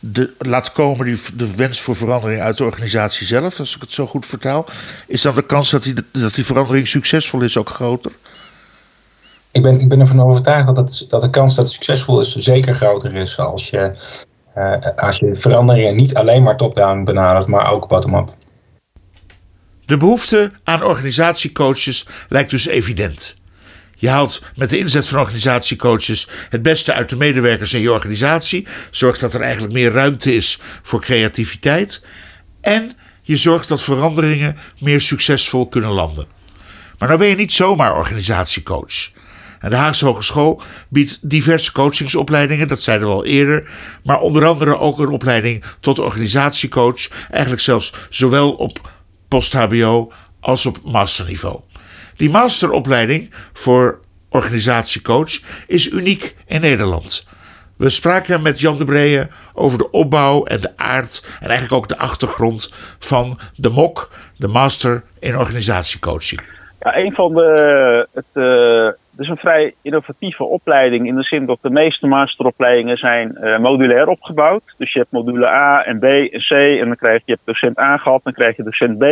de, 0.00 0.32
laat 0.38 0.72
komen 0.72 1.06
die, 1.06 1.18
de 1.34 1.54
wens 1.54 1.80
voor 1.80 1.96
verandering 1.96 2.40
uit 2.40 2.56
de 2.56 2.64
organisatie 2.64 3.26
zelf, 3.26 3.58
als 3.58 3.74
ik 3.74 3.80
het 3.80 3.92
zo 3.92 4.06
goed 4.06 4.26
vertaal, 4.26 4.66
is 5.06 5.22
dan 5.22 5.34
de 5.34 5.46
kans 5.46 5.70
dat 5.70 5.82
die, 5.82 5.94
dat 6.12 6.34
die 6.34 6.44
verandering 6.44 6.88
succesvol 6.88 7.40
is 7.40 7.56
ook 7.56 7.68
groter? 7.68 8.12
Ik 9.50 9.62
ben, 9.62 9.80
ik 9.80 9.88
ben 9.88 10.00
ervan 10.00 10.22
overtuigd 10.22 10.66
dat, 10.66 10.76
het, 10.76 11.04
dat 11.08 11.20
de 11.20 11.30
kans 11.30 11.54
dat 11.54 11.64
het 11.64 11.74
succesvol 11.74 12.20
is 12.20 12.36
zeker 12.36 12.74
groter 12.74 13.14
is 13.14 13.38
als 13.38 13.70
je, 13.70 13.94
uh, 14.56 14.76
als 14.96 15.16
je 15.16 15.36
veranderingen 15.36 15.96
niet 15.96 16.14
alleen 16.14 16.42
maar 16.42 16.56
top-down 16.56 17.04
benadert, 17.04 17.46
maar 17.46 17.72
ook 17.72 17.88
bottom-up. 17.88 18.30
De 19.86 19.96
behoefte 19.96 20.52
aan 20.64 20.82
organisatiecoaches 20.82 22.06
lijkt 22.28 22.50
dus 22.50 22.66
evident. 22.66 23.36
Je 24.04 24.10
haalt 24.10 24.42
met 24.54 24.70
de 24.70 24.78
inzet 24.78 25.06
van 25.06 25.20
organisatiecoaches 25.20 26.28
het 26.48 26.62
beste 26.62 26.92
uit 26.92 27.08
de 27.08 27.16
medewerkers 27.16 27.74
in 27.74 27.80
je 27.80 27.92
organisatie, 27.92 28.66
zorgt 28.90 29.20
dat 29.20 29.34
er 29.34 29.40
eigenlijk 29.40 29.72
meer 29.72 29.92
ruimte 29.92 30.34
is 30.34 30.60
voor 30.82 31.00
creativiteit 31.00 32.04
en 32.60 32.96
je 33.22 33.36
zorgt 33.36 33.68
dat 33.68 33.82
veranderingen 33.82 34.56
meer 34.78 35.00
succesvol 35.00 35.68
kunnen 35.68 35.90
landen. 35.90 36.26
Maar 36.98 37.08
nou 37.08 37.20
ben 37.20 37.28
je 37.28 37.36
niet 37.36 37.52
zomaar 37.52 37.96
organisatiecoach. 37.96 39.10
De 39.60 39.76
Haagse 39.76 40.04
Hogeschool 40.04 40.62
biedt 40.88 41.30
diverse 41.30 41.72
coachingsopleidingen, 41.72 42.68
dat 42.68 42.82
zeiden 42.82 43.08
we 43.08 43.14
al 43.14 43.24
eerder, 43.24 43.70
maar 44.02 44.20
onder 44.20 44.46
andere 44.46 44.78
ook 44.78 44.98
een 44.98 45.08
opleiding 45.08 45.64
tot 45.80 45.98
organisatiecoach, 45.98 47.08
eigenlijk 47.30 47.62
zelfs 47.62 47.94
zowel 48.08 48.52
op 48.52 48.90
post-HBO 49.28 50.12
als 50.40 50.66
op 50.66 50.78
masterniveau. 50.82 51.60
Die 52.16 52.30
masteropleiding 52.30 53.34
voor 53.52 54.00
organisatiecoach 54.30 55.40
is 55.66 55.90
uniek 55.90 56.36
in 56.46 56.60
Nederland. 56.60 57.28
We 57.76 57.90
spraken 57.90 58.42
met 58.42 58.60
Jan 58.60 58.78
de 58.78 58.84
Breeën 58.84 59.30
over 59.54 59.78
de 59.78 59.90
opbouw 59.90 60.44
en 60.44 60.60
de 60.60 60.72
aard 60.76 61.36
en 61.40 61.48
eigenlijk 61.48 61.72
ook 61.72 61.88
de 61.88 61.98
achtergrond 61.98 62.74
van 62.98 63.38
de 63.56 63.70
MOC, 63.70 64.10
de 64.36 64.48
Master 64.48 65.02
in 65.20 65.36
Organisatiecoaching. 65.36 66.40
Ja, 66.80 66.96
een 66.96 67.12
van 67.12 67.34
de. 67.34 68.08
Het, 68.12 68.24
uh, 68.34 68.86
het 68.86 69.20
is 69.20 69.28
een 69.28 69.36
vrij 69.36 69.74
innovatieve 69.82 70.44
opleiding 70.44 71.06
in 71.06 71.14
de 71.14 71.22
zin 71.22 71.46
dat 71.46 71.58
de 71.60 71.70
meeste 71.70 72.06
masteropleidingen 72.06 72.96
zijn 72.96 73.38
uh, 73.40 73.58
modulair 73.58 74.08
opgebouwd. 74.08 74.62
Dus 74.76 74.92
je 74.92 74.98
hebt 74.98 75.12
module 75.12 75.46
A 75.46 75.84
en 75.84 75.98
B 75.98 76.04
en 76.04 76.40
C 76.40 76.50
en 76.50 76.86
dan 76.86 76.96
krijg 76.96 77.16
je, 77.16 77.22
je 77.24 77.32
hebt 77.32 77.46
docent 77.46 77.78
A 77.78 77.96
gehad, 77.96 78.20
dan 78.24 78.32
krijg 78.32 78.56
je 78.56 78.62
docent 78.62 78.98
B. 78.98 79.04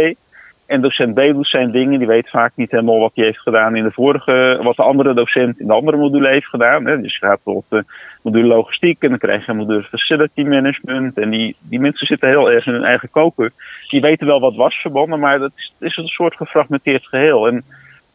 En 0.73 0.81
docent 0.81 1.14
B 1.14 1.21
doet 1.21 1.49
zijn 1.49 1.71
dingen. 1.71 1.99
Die 1.99 2.09
weet 2.09 2.31
vaak 2.31 2.52
niet 2.55 2.71
helemaal 2.71 2.99
wat 2.99 3.12
hij 3.14 3.25
heeft 3.25 3.41
gedaan 3.41 3.76
in 3.76 3.83
de 3.83 3.93
vorige, 3.93 4.61
wat 4.62 4.76
de 4.76 4.83
andere 4.83 5.14
docent 5.14 5.61
in 5.61 5.67
de 5.67 5.73
andere 5.73 5.97
module 5.97 6.29
heeft 6.29 6.47
gedaan. 6.47 6.87
Hè. 6.87 7.00
Dus 7.00 7.12
je 7.12 7.26
gaat 7.26 7.41
bijvoorbeeld 7.45 7.87
de 7.87 7.93
module 8.23 8.47
logistiek 8.47 9.02
en 9.02 9.09
dan 9.09 9.19
krijg 9.19 9.47
je 9.47 9.52
module 9.52 9.83
facility 9.83 10.43
management. 10.43 11.19
En 11.19 11.31
die, 11.31 11.57
die 11.61 11.81
mensen 11.81 12.07
zitten 12.07 12.29
heel 12.29 12.50
erg 12.50 12.67
in 12.67 12.73
hun 12.73 12.85
eigen 12.85 13.11
koker. 13.11 13.52
Die 13.88 14.00
weten 14.00 14.26
wel 14.26 14.41
wat 14.41 14.55
was 14.55 14.75
verbonden, 14.75 15.19
maar 15.19 15.38
dat 15.38 15.52
is, 15.57 15.73
is 15.79 15.97
een 15.97 16.07
soort 16.07 16.37
gefragmenteerd 16.37 17.07
geheel. 17.07 17.47
En 17.47 17.62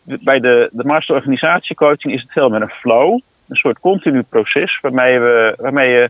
bij 0.03 0.39
de, 0.39 0.69
de 0.71 0.83
master 0.83 1.15
organisatiecoaching 1.15 2.13
is 2.13 2.21
het 2.21 2.31
veel 2.31 2.49
meer 2.49 2.61
een 2.61 2.69
flow. 2.69 3.19
Een 3.47 3.55
soort 3.55 3.79
continu 3.79 4.23
proces 4.23 4.79
waarmee, 4.81 5.19
we, 5.19 5.53
waarmee 5.57 5.89
je 5.89 6.09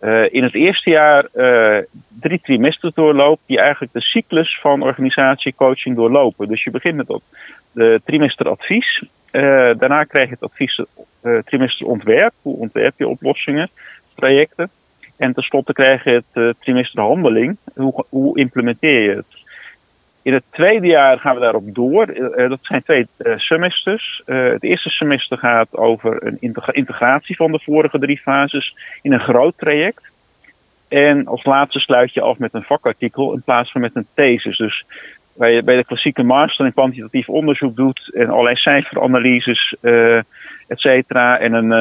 uh, 0.00 0.32
in 0.32 0.42
het 0.42 0.54
eerste 0.54 0.90
jaar 0.90 1.26
uh, 1.34 1.78
drie 2.20 2.40
trimesters 2.42 2.94
doorloopt 2.94 3.42
die 3.46 3.58
eigenlijk 3.60 3.92
de 3.92 4.00
cyclus 4.00 4.58
van 4.60 4.82
organisatiecoaching 4.82 5.96
doorlopen. 5.96 6.48
Dus 6.48 6.64
je 6.64 6.70
begint 6.70 6.96
met 6.96 7.06
dat 7.06 7.22
de 7.72 8.00
trimesteradvies. 8.04 9.04
Uh, 9.32 9.42
daarna 9.78 10.04
krijg 10.04 10.28
je 10.28 10.34
het 10.34 10.50
advies 10.50 10.82
trimester 11.44 11.86
ontwerp. 11.86 12.32
Hoe 12.42 12.56
ontwerp 12.56 12.94
je 12.96 13.08
oplossingen, 13.08 13.70
trajecten. 14.14 14.70
En 15.16 15.32
tenslotte 15.32 15.72
krijg 15.72 16.04
je 16.04 16.22
het 16.32 16.56
trimester 16.60 17.02
handeling. 17.02 17.56
Hoe, 17.74 18.04
hoe 18.08 18.38
implementeer 18.38 19.02
je 19.02 19.16
het? 19.16 19.39
In 20.22 20.32
het 20.32 20.44
tweede 20.50 20.86
jaar 20.86 21.18
gaan 21.18 21.34
we 21.34 21.40
daarop 21.40 21.74
door. 21.74 22.10
Uh, 22.10 22.48
dat 22.48 22.58
zijn 22.62 22.82
twee 22.82 23.06
uh, 23.18 23.38
semesters. 23.38 24.22
Uh, 24.26 24.50
het 24.50 24.62
eerste 24.62 24.88
semester 24.88 25.38
gaat 25.38 25.76
over 25.76 26.26
een 26.26 26.36
integratie 26.70 27.36
van 27.36 27.52
de 27.52 27.60
vorige 27.62 27.98
drie 27.98 28.18
fases 28.18 28.76
in 29.02 29.12
een 29.12 29.20
groot 29.20 29.58
traject. 29.58 30.10
En 30.88 31.26
als 31.26 31.44
laatste 31.44 31.78
sluit 31.78 32.14
je 32.14 32.20
af 32.20 32.38
met 32.38 32.54
een 32.54 32.62
vakartikel 32.62 33.32
in 33.32 33.42
plaats 33.42 33.72
van 33.72 33.80
met 33.80 33.96
een 33.96 34.06
thesis. 34.14 34.56
Dus 34.56 34.84
waar 35.32 35.50
je 35.50 35.62
bij 35.62 35.76
de 35.76 35.84
klassieke 35.84 36.22
master 36.22 36.66
een 36.66 36.72
kwantitatief 36.72 37.28
onderzoek 37.28 37.76
doet 37.76 38.10
en 38.14 38.30
allerlei 38.30 38.56
cijferanalyses, 38.56 39.74
et 39.80 40.80
cetera, 40.80 41.38
en, 41.38 41.52
een, 41.52 41.72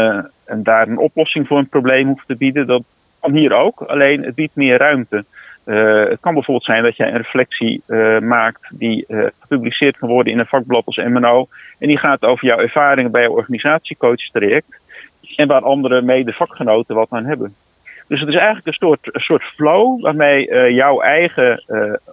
en 0.45 0.63
daar 0.63 0.87
een 0.87 0.97
oplossing 0.97 1.47
voor 1.47 1.57
een 1.57 1.69
probleem 1.69 2.07
hoeft 2.07 2.27
te 2.27 2.35
bieden, 2.35 2.67
dat 2.67 2.83
kan 3.19 3.33
hier 3.33 3.53
ook. 3.53 3.81
Alleen 3.81 4.23
het 4.23 4.35
biedt 4.35 4.55
meer 4.55 4.77
ruimte. 4.77 5.25
Uh, 5.65 6.09
het 6.09 6.19
kan 6.19 6.33
bijvoorbeeld 6.33 6.65
zijn 6.65 6.83
dat 6.83 6.97
jij 6.97 7.07
een 7.07 7.17
reflectie 7.17 7.81
uh, 7.87 8.19
maakt 8.19 8.69
die 8.69 9.05
uh, 9.07 9.25
gepubliceerd 9.39 9.97
kan 9.97 10.09
worden 10.09 10.33
in 10.33 10.39
een 10.39 10.45
vakblad 10.45 10.85
als 10.85 10.97
MNO. 10.97 11.47
En 11.79 11.87
die 11.87 11.97
gaat 11.97 12.23
over 12.23 12.45
jouw 12.45 12.57
ervaringen 12.57 13.11
bij 13.11 13.21
je 13.21 13.31
organisatiecoach 13.31 14.29
traject. 14.31 14.79
En 15.35 15.47
waar 15.47 15.61
andere 15.61 16.01
mede 16.01 16.31
vakgenoten 16.31 16.95
wat 16.95 17.09
aan 17.09 17.25
hebben. 17.25 17.55
Dus 18.07 18.19
het 18.19 18.29
is 18.29 18.35
eigenlijk 18.35 18.67
een 18.67 18.73
soort, 18.73 19.15
een 19.15 19.21
soort 19.21 19.43
flow 19.43 20.01
waarmee 20.01 20.73
jouw 20.73 21.01
eigen 21.01 21.63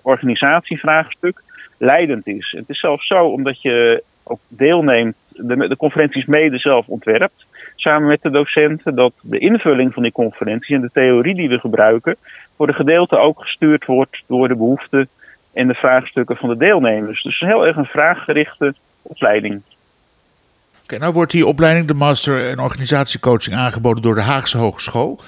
organisatievraagstuk 0.03 1.43
leidend 1.79 2.27
is. 2.27 2.55
Het 2.57 2.69
is 2.69 2.81
zelfs 2.81 3.07
zo 3.07 3.25
omdat 3.25 3.63
je 3.63 4.03
ook 4.23 4.41
deelneemt, 4.49 5.17
de, 5.29 5.69
de 5.69 5.77
conferenties 5.77 6.25
mede 6.25 6.59
zelf 6.59 6.87
ontwerpt, 6.87 7.47
samen 7.77 8.09
met 8.09 8.23
de 8.23 8.31
docenten, 8.31 8.95
dat 8.95 9.13
de 9.21 9.39
invulling 9.39 9.93
van 9.93 10.03
die 10.03 10.13
conferenties 10.13 10.77
en 10.77 10.81
de 10.81 10.91
theorie 10.93 11.35
die 11.35 11.49
we 11.49 11.59
gebruiken, 11.59 12.17
voor 12.57 12.67
de 12.67 12.73
gedeelte 12.73 13.19
ook 13.19 13.41
gestuurd 13.41 13.85
wordt 13.85 14.23
door 14.27 14.49
de 14.49 14.57
behoeften 14.57 15.09
en 15.53 15.67
de 15.67 15.75
vraagstukken 15.75 16.37
van 16.37 16.49
de 16.49 16.57
deelnemers. 16.57 17.23
Dus 17.23 17.39
heel 17.39 17.67
erg 17.67 17.77
een 17.77 17.85
vraaggerichte 17.85 18.75
opleiding. 19.03 19.63
Oké, 20.83 20.99
nou 20.99 21.13
wordt 21.13 21.33
die 21.33 21.47
opleiding, 21.47 21.87
de 21.87 21.95
Master 21.95 22.51
in 22.51 22.59
Organisatiecoaching, 22.59 23.57
aangeboden 23.57 24.03
door 24.03 24.15
de 24.15 24.21
Haagse 24.21 24.59
Hogeschool. 24.59 25.21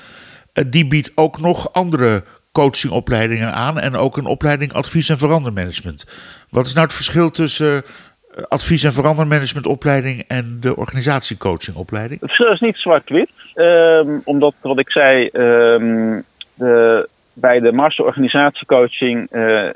Eh, 0.53 0.65
die 0.67 0.87
biedt 0.87 1.13
ook 1.15 1.41
nog 1.41 1.73
andere 1.73 2.25
coachingopleidingen 2.53 3.53
aan 3.53 3.79
en 3.79 3.97
ook 3.97 4.17
een 4.17 4.27
opleiding 4.27 4.73
advies- 4.73 5.09
en 5.09 5.19
verandermanagement. 5.19 6.07
Wat 6.51 6.67
is 6.67 6.73
nou 6.75 6.87
het 6.87 6.95
verschil 6.95 7.31
tussen 7.31 7.83
eh, 7.83 8.43
advies- 8.49 8.85
en 8.85 8.93
verandermanagementopleiding 8.93 10.25
en 10.29 10.57
de 10.61 10.77
organisatiecoachingopleiding? 10.77 12.21
Het 12.21 12.29
verschil 12.29 12.53
is 12.53 12.61
niet 12.61 12.77
zwart-wit, 12.77 13.31
um, 13.55 14.21
omdat 14.25 14.55
wat 14.61 14.79
ik 14.79 14.91
zei, 14.91 15.29
um, 15.33 16.25
de, 16.55 17.09
bij 17.41 17.61
de 17.61 17.73
master 17.73 18.05
organisatiecoaching 18.05 19.33
uh, 19.33 19.69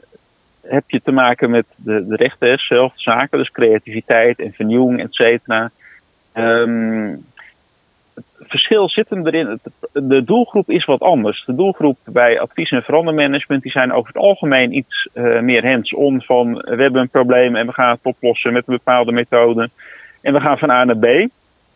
heb 0.66 0.84
je 0.86 1.00
te 1.02 1.12
maken 1.12 1.50
met 1.50 1.66
de, 1.76 2.06
de 2.06 2.16
rechten 2.16 2.58
zelf, 2.58 2.92
zaken, 2.94 3.38
dus 3.38 3.50
creativiteit 3.50 4.38
en 4.38 4.52
vernieuwing, 4.52 5.00
et 5.00 5.14
cetera. 5.14 5.70
Um, 6.34 7.24
het 8.14 8.50
verschil 8.50 8.88
zit 8.88 9.10
hem 9.10 9.26
erin. 9.26 9.60
De 9.92 10.24
doelgroep 10.24 10.70
is 10.70 10.84
wat 10.84 11.00
anders. 11.00 11.44
De 11.44 11.54
doelgroep 11.54 11.98
bij 12.04 12.40
advies- 12.40 12.70
en 12.70 12.82
verandermanagement 12.82 13.62
die 13.62 13.72
zijn 13.72 13.92
over 13.92 14.12
het 14.12 14.22
algemeen 14.22 14.76
iets 14.76 15.08
uh, 15.14 15.40
meer 15.40 15.66
hands-on 15.70 16.22
van 16.22 16.54
we 16.54 16.82
hebben 16.82 17.00
een 17.00 17.08
probleem 17.08 17.56
en 17.56 17.66
we 17.66 17.72
gaan 17.72 17.90
het 17.90 18.00
oplossen 18.02 18.52
met 18.52 18.62
een 18.66 18.74
bepaalde 18.74 19.12
methode. 19.12 19.70
En 20.20 20.32
we 20.32 20.40
gaan 20.40 20.58
van 20.58 20.70
A 20.70 20.84
naar 20.84 20.96
B. 20.96 21.28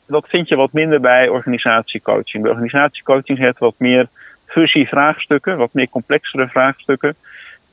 Dat 0.07 0.29
vind 0.29 0.49
je 0.49 0.57
wat 0.57 0.73
minder 0.73 1.01
bij 1.01 1.29
organisatiecoaching. 1.29 2.43
Bij 2.43 2.53
organisatiecoaching 2.53 3.39
het 3.39 3.59
wat 3.59 3.75
meer 3.79 4.09
fusie-vraagstukken, 4.47 5.57
wat 5.57 5.73
meer 5.73 5.89
complexere 5.89 6.49
vraagstukken. 6.49 7.17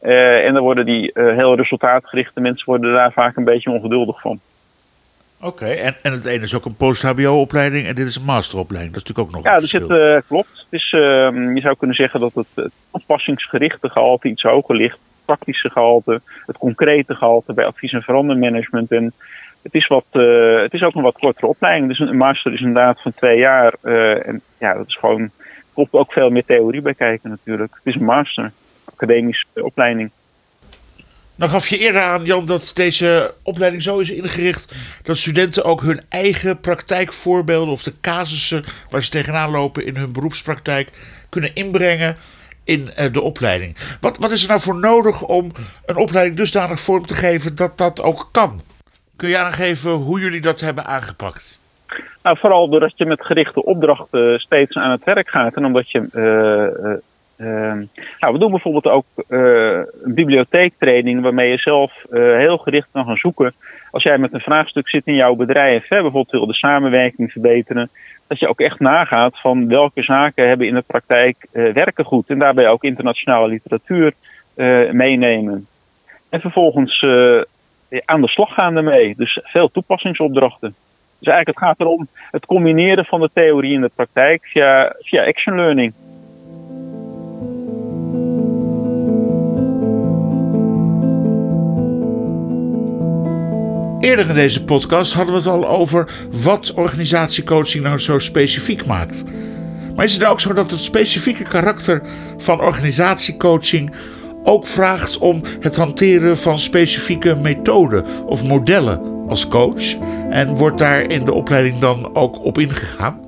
Uh, 0.02 0.46
en 0.46 0.54
dan 0.54 0.64
worden 0.64 0.86
die 0.86 1.12
uh, 1.14 1.36
heel 1.36 1.56
resultaatgerichte 1.56 2.40
mensen 2.40 2.66
worden 2.66 2.94
daar 2.94 3.12
vaak 3.12 3.36
een 3.36 3.44
beetje 3.44 3.72
ongeduldig 3.72 4.22
van. 4.22 4.40
Oké, 5.42 5.66
en, 5.66 5.96
en 6.02 6.12
het 6.12 6.26
ene 6.26 6.44
is 6.44 6.56
ook 6.56 6.66
een 6.66 6.76
post-HBO-opleiding 6.76 7.88
en 7.88 7.96
dit 7.96 8.08
is 8.08 8.16
een 8.16 8.24
masteropleiding. 8.24 8.94
Dat 8.94 9.04
is 9.04 9.10
natuurlijk 9.10 9.36
ook 9.36 9.44
nog 9.44 9.46
ja, 9.46 9.54
een 9.54 9.60
verschil. 9.60 9.98
Ja, 9.98 10.16
dus 10.16 10.28
klopt. 10.28 10.66
Het 10.70 10.82
is, 10.82 10.92
uh, 10.92 11.02
je 11.56 11.62
zou 11.62 11.76
kunnen 11.76 11.96
zeggen 11.96 12.20
dat 12.20 12.34
het, 12.34 12.48
het 12.56 12.72
toepassingsgerichte 12.92 13.90
gehalte 13.90 14.28
iets 14.28 14.42
hoger 14.42 14.76
ligt. 14.76 14.98
Het 14.98 15.26
praktische 15.26 15.70
gehalte, 15.70 16.22
het 16.46 16.58
concrete 16.58 17.16
gehalte 17.16 17.54
bij 17.54 17.66
advies- 17.66 17.94
en 17.94 18.02
verandermanagement. 18.02 18.92
En 18.92 19.14
het 19.64 19.74
is, 19.74 19.88
wat, 19.88 20.06
uh, 20.12 20.62
het 20.62 20.74
is 20.74 20.84
ook 20.84 20.96
een 20.96 21.02
wat 21.02 21.18
kortere 21.18 21.48
opleiding. 21.48 21.88
Dus 21.88 22.00
een 22.00 22.18
master 22.18 22.54
is 22.54 22.60
inderdaad 22.60 23.02
van 23.02 23.14
twee 23.14 23.38
jaar. 23.38 23.74
Uh, 23.84 24.28
en 24.28 24.42
ja, 24.60 24.74
dat 24.74 24.88
is 24.88 24.96
gewoon, 24.96 25.32
komt 25.74 25.92
ook 25.92 26.12
veel 26.12 26.30
meer 26.30 26.46
theorie 26.46 26.82
bij 26.82 26.94
kijken 26.94 27.30
natuurlijk. 27.30 27.74
Het 27.76 27.94
is 27.94 27.96
een 27.96 28.06
master, 28.06 28.52
academische 28.86 29.46
opleiding. 29.54 30.12
Nou 31.36 31.52
gaf 31.52 31.68
je 31.68 31.78
eerder 31.78 32.02
aan, 32.02 32.26
Jan, 32.26 32.46
dat 32.46 32.72
deze 32.76 33.34
opleiding 33.44 33.84
zo 33.84 34.00
is 34.00 34.10
ingericht 34.10 34.76
dat 35.04 35.18
studenten 35.18 35.64
ook 35.64 35.82
hun 35.82 36.02
eigen 36.10 36.60
praktijkvoorbeelden 36.60 37.74
of 37.74 37.84
de 37.84 37.94
casussen 38.02 38.64
waar 38.90 39.04
ze 39.04 39.10
tegenaan 39.10 39.52
lopen 39.52 39.86
in 39.86 39.96
hun 39.96 40.12
beroepspraktijk 40.12 40.90
kunnen 41.30 41.56
inbrengen 41.56 42.18
in 42.64 42.90
de 43.12 43.22
opleiding. 43.22 43.76
Wat, 44.02 44.18
wat 44.18 44.32
is 44.32 44.42
er 44.42 44.48
nou 44.48 44.60
voor 44.60 44.76
nodig 44.76 45.22
om 45.22 45.52
een 45.86 45.96
opleiding 45.96 46.38
dusdanig 46.38 46.80
vorm 46.80 47.06
te 47.06 47.16
geven 47.16 47.56
dat 47.56 47.78
dat 47.78 48.02
ook 48.02 48.30
kan? 48.32 48.62
Kun 49.16 49.30
je 49.30 49.38
aangeven 49.38 49.92
hoe 49.92 50.20
jullie 50.20 50.42
dat 50.42 50.60
hebben 50.60 50.86
aangepakt? 50.86 51.60
Nou, 52.24 52.38
vooral 52.38 52.70
doordat 52.70 52.94
je 52.96 53.06
met 53.06 53.26
gerichte 53.26 53.64
opdrachten 53.64 54.40
steeds 54.40 54.76
aan 54.76 54.92
het 54.92 55.04
werk 55.04 55.30
gaat 55.30 55.56
en 55.56 55.66
omdat 55.66 55.92
je 55.92 56.10
uh, 56.14 56.92
uh, 56.92 56.98
Uh, 57.38 57.74
nou, 58.20 58.34
we 58.34 58.38
doen 58.38 58.52
bijvoorbeeld 58.52 58.88
ook 58.88 59.06
een 59.28 59.88
bibliotheektraining 60.06 61.22
waarmee 61.22 61.50
je 61.50 61.58
zelf 61.58 61.92
heel 62.10 62.58
gericht 62.58 62.88
kan 62.92 63.06
gaan 63.06 63.18
zoeken. 63.18 63.54
Als 63.92 64.04
jij 64.04 64.18
met 64.18 64.34
een 64.34 64.40
vraagstuk 64.40 64.90
zit 64.90 65.06
in 65.06 65.16
jouw 65.16 65.36
bedrijf, 65.36 65.88
hè, 65.88 65.96
bijvoorbeeld 65.96 66.32
wil 66.32 66.46
de 66.46 66.54
samenwerking 66.54 67.32
verbeteren, 67.32 67.90
dat 68.28 68.40
je 68.40 68.48
ook 68.48 68.60
echt 68.60 68.80
nagaat 68.80 69.40
van 69.40 69.68
welke 69.68 70.04
zaken 70.04 70.48
hebben 70.48 70.68
in 70.68 70.74
de 70.74 70.84
praktijk 70.88 71.48
werken 71.52 72.06
goed. 72.06 72.30
En 72.30 72.40
daarbij 72.40 72.68
ook 72.68 72.84
internationale 72.84 73.48
literatuur 73.48 74.14
meenemen. 74.92 75.68
En 76.30 76.40
vervolgens 76.40 77.06
aan 78.06 78.22
de 78.22 78.30
slag 78.30 78.54
gaan 78.54 78.76
ermee. 78.76 79.14
Dus 79.18 79.40
veel 79.44 79.72
toepassingsopdrachten. 79.72 80.76
Dus 81.24 81.34
eigenlijk 81.34 81.60
het 81.60 81.68
gaat 81.68 81.80
erom 81.80 82.08
het 82.32 82.46
combineren 82.46 83.06
van 83.06 83.20
de 83.20 83.30
theorie 83.34 83.76
en 83.76 83.82
de 83.82 83.92
praktijk 83.96 84.46
via, 84.46 85.26
action 85.28 85.56
learning. 85.56 85.94
Eerder 94.00 94.30
in 94.30 94.36
deze 94.36 94.66
podcast 94.66 95.14
hadden 95.14 95.34
we 95.34 95.40
het 95.40 95.50
al 95.50 95.68
over 95.68 96.12
wat 96.44 96.74
organisatiecoaching 96.74 97.84
nou 97.84 97.98
zo 97.98 98.20
specifiek 98.20 98.86
maakt. 98.86 99.26
Maar 99.96 100.06
is 100.06 100.14
het 100.14 100.26
ook 100.26 100.40
zo 100.40 100.54
dat 100.54 100.72
het 100.72 100.80
specifieke 100.80 101.44
karakter 101.44 102.02
van 102.38 102.62
organisatiecoaching 102.62 103.96
ook 104.44 104.68
vraagt 104.68 105.18
om 105.18 105.42
het 105.60 105.76
hanteren 105.76 106.38
van 106.38 106.60
specifieke 106.60 107.36
methoden 107.36 108.06
of 108.26 108.48
modellen 108.48 109.13
als 109.30 109.48
coach? 109.48 110.00
En 110.30 110.56
wordt 110.56 110.78
daar 110.78 111.02
in 111.02 111.26
de 111.26 111.34
opleiding 111.34 111.78
dan 111.78 112.16
ook 112.16 112.46
op 112.46 112.58
ingegaan? 112.58 113.22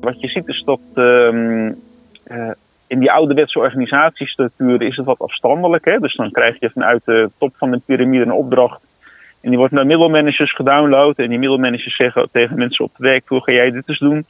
Wat 0.00 0.20
je 0.20 0.28
ziet 0.28 0.48
is 0.48 0.62
dat 0.64 0.80
uh, 0.94 1.34
uh, 2.26 2.50
in 2.86 2.98
die 2.98 3.12
ouderwetse 3.12 3.58
organisatiestructuur 3.58 4.82
is 4.82 4.96
het 4.96 5.06
wat 5.06 5.18
afstandelijk. 5.18 5.84
Hè? 5.84 5.98
Dus 5.98 6.16
dan 6.16 6.30
krijg 6.30 6.56
je 6.60 6.70
vanuit 6.70 7.02
de 7.04 7.30
top 7.38 7.54
van 7.56 7.70
de 7.70 7.80
piramide 7.86 8.24
een 8.24 8.32
opdracht. 8.32 8.80
En 9.40 9.50
die 9.50 9.58
wordt 9.58 9.72
naar 9.72 9.86
middelmanagers 9.86 10.54
gedownload. 10.54 11.18
En 11.18 11.28
die 11.28 11.38
middelmanagers 11.38 11.96
zeggen 11.96 12.28
tegen 12.32 12.58
mensen 12.58 12.84
op 12.84 12.90
de 12.96 13.04
werkvloer: 13.04 13.42
ga 13.42 13.52
jij 13.52 13.70
dit 13.70 13.88
eens 13.88 13.98
doen? 13.98 14.26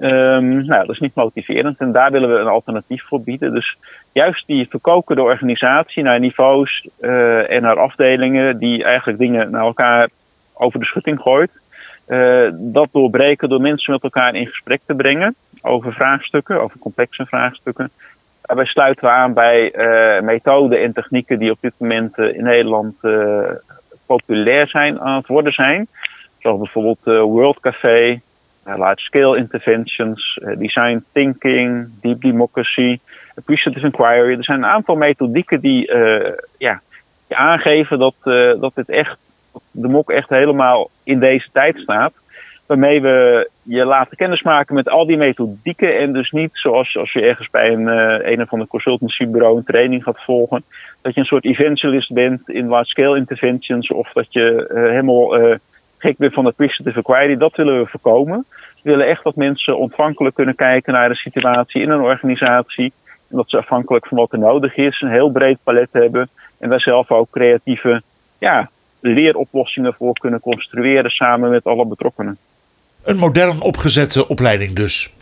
Um, 0.00 0.64
nou, 0.66 0.86
dat 0.86 0.94
is 0.94 0.98
niet 0.98 1.14
motiverend. 1.14 1.78
En 1.78 1.92
daar 1.92 2.10
willen 2.10 2.32
we 2.32 2.38
een 2.38 2.46
alternatief 2.46 3.02
voor 3.06 3.20
bieden. 3.20 3.52
Dus 3.52 3.76
juist 4.12 4.46
die 4.46 4.68
verkokende 4.68 5.22
organisatie 5.22 6.02
naar 6.02 6.20
niveaus 6.20 6.88
uh, 7.00 7.50
en 7.50 7.62
naar 7.62 7.78
afdelingen 7.78 8.58
die 8.58 8.84
eigenlijk 8.84 9.18
dingen 9.18 9.50
naar 9.50 9.64
elkaar 9.64 10.08
over 10.54 10.80
de 10.80 10.86
schutting 10.86 11.20
gooit. 11.20 11.50
Uh, 12.08 12.48
dat 12.52 12.88
doorbreken 12.92 13.48
door 13.48 13.60
mensen 13.60 13.92
met 13.92 14.02
elkaar 14.02 14.34
in 14.34 14.46
gesprek 14.46 14.80
te 14.86 14.94
brengen 14.94 15.34
over 15.62 15.92
vraagstukken, 15.92 16.60
over 16.60 16.78
complexe 16.78 17.26
vraagstukken. 17.26 17.90
Daarbij 18.42 18.66
sluiten 18.66 19.04
we 19.04 19.10
aan 19.10 19.32
bij 19.34 19.74
uh, 19.74 20.22
methoden 20.22 20.82
en 20.82 20.92
technieken 20.92 21.38
die 21.38 21.50
op 21.50 21.58
dit 21.60 21.74
moment 21.78 22.18
in 22.18 22.44
Nederland 22.44 22.94
populair 24.06 24.68
zijn 24.68 25.00
aan 25.00 25.16
het 25.16 25.26
worden 25.26 25.52
zijn. 25.52 25.86
Zoals 26.38 26.58
bijvoorbeeld 26.58 27.04
World 27.04 27.60
Café, 27.60 28.20
large 28.64 29.00
scale 29.02 29.36
interventions, 29.36 30.38
design 30.58 31.04
thinking, 31.12 31.88
deep 32.00 32.20
democracy, 32.20 33.00
appreciative 33.34 33.86
inquiry. 33.86 34.36
Er 34.36 34.44
zijn 34.44 34.58
een 34.58 34.70
aantal 34.70 34.96
methodieken 34.96 35.60
die 35.60 35.92
ja, 36.58 36.80
aangeven 37.28 37.98
dat, 37.98 38.14
dat 38.60 38.72
dit 38.74 38.88
echt, 38.88 39.16
de 39.70 39.88
mok 39.88 40.10
echt 40.10 40.28
helemaal 40.28 40.90
in 41.04 41.18
deze 41.18 41.48
tijd 41.52 41.76
staat 41.76 42.12
waarmee 42.66 43.00
we 43.00 43.48
je 43.62 43.84
laten 43.84 44.16
kennismaken 44.16 44.74
met 44.74 44.88
al 44.88 45.06
die 45.06 45.16
methodieken. 45.16 45.98
En 45.98 46.12
dus 46.12 46.30
niet 46.30 46.50
zoals 46.52 46.96
als 46.96 47.12
je 47.12 47.20
ergens 47.20 47.50
bij 47.50 47.72
een, 47.72 47.86
een 48.32 48.42
of 48.42 48.52
ander 48.52 48.68
consultancybureau 48.68 49.56
een 49.56 49.64
training 49.64 50.02
gaat 50.02 50.24
volgen. 50.24 50.62
Dat 51.02 51.14
je 51.14 51.20
een 51.20 51.26
soort 51.26 51.44
evangelist 51.44 52.12
bent 52.12 52.48
in 52.48 52.68
large-scale 52.68 53.16
interventions. 53.16 53.90
Of 53.90 54.12
dat 54.12 54.26
je 54.28 54.70
helemaal 54.74 55.58
gek 56.00 56.16
bent 56.18 56.32
van 56.32 56.44
de 56.44 56.50
appreciative 56.50 56.96
inquiry. 56.96 57.36
Dat 57.36 57.56
willen 57.56 57.80
we 57.80 57.86
voorkomen. 57.86 58.44
We 58.82 58.90
willen 58.90 59.08
echt 59.08 59.24
dat 59.24 59.36
mensen 59.36 59.78
ontvankelijk 59.78 60.34
kunnen 60.34 60.54
kijken 60.54 60.92
naar 60.92 61.08
de 61.08 61.14
situatie 61.14 61.82
in 61.82 61.90
een 61.90 62.00
organisatie. 62.00 62.92
En 63.30 63.36
dat 63.36 63.50
ze 63.50 63.56
afhankelijk 63.58 64.06
van 64.06 64.16
wat 64.16 64.32
er 64.32 64.38
nodig 64.38 64.76
is 64.76 65.00
een 65.00 65.10
heel 65.10 65.30
breed 65.30 65.58
palet 65.62 65.88
hebben. 65.92 66.28
En 66.58 66.68
daar 66.68 66.80
zelf 66.80 67.10
ook 67.10 67.30
creatieve 67.30 68.02
ja, 68.38 68.70
leeroplossingen 69.00 69.94
voor 69.94 70.12
kunnen 70.12 70.40
construeren 70.40 71.10
samen 71.10 71.50
met 71.50 71.64
alle 71.64 71.86
betrokkenen. 71.86 72.38
Een 73.04 73.16
modern 73.16 73.60
opgezette 73.60 74.28
opleiding 74.28 74.72
dus. 74.72 75.14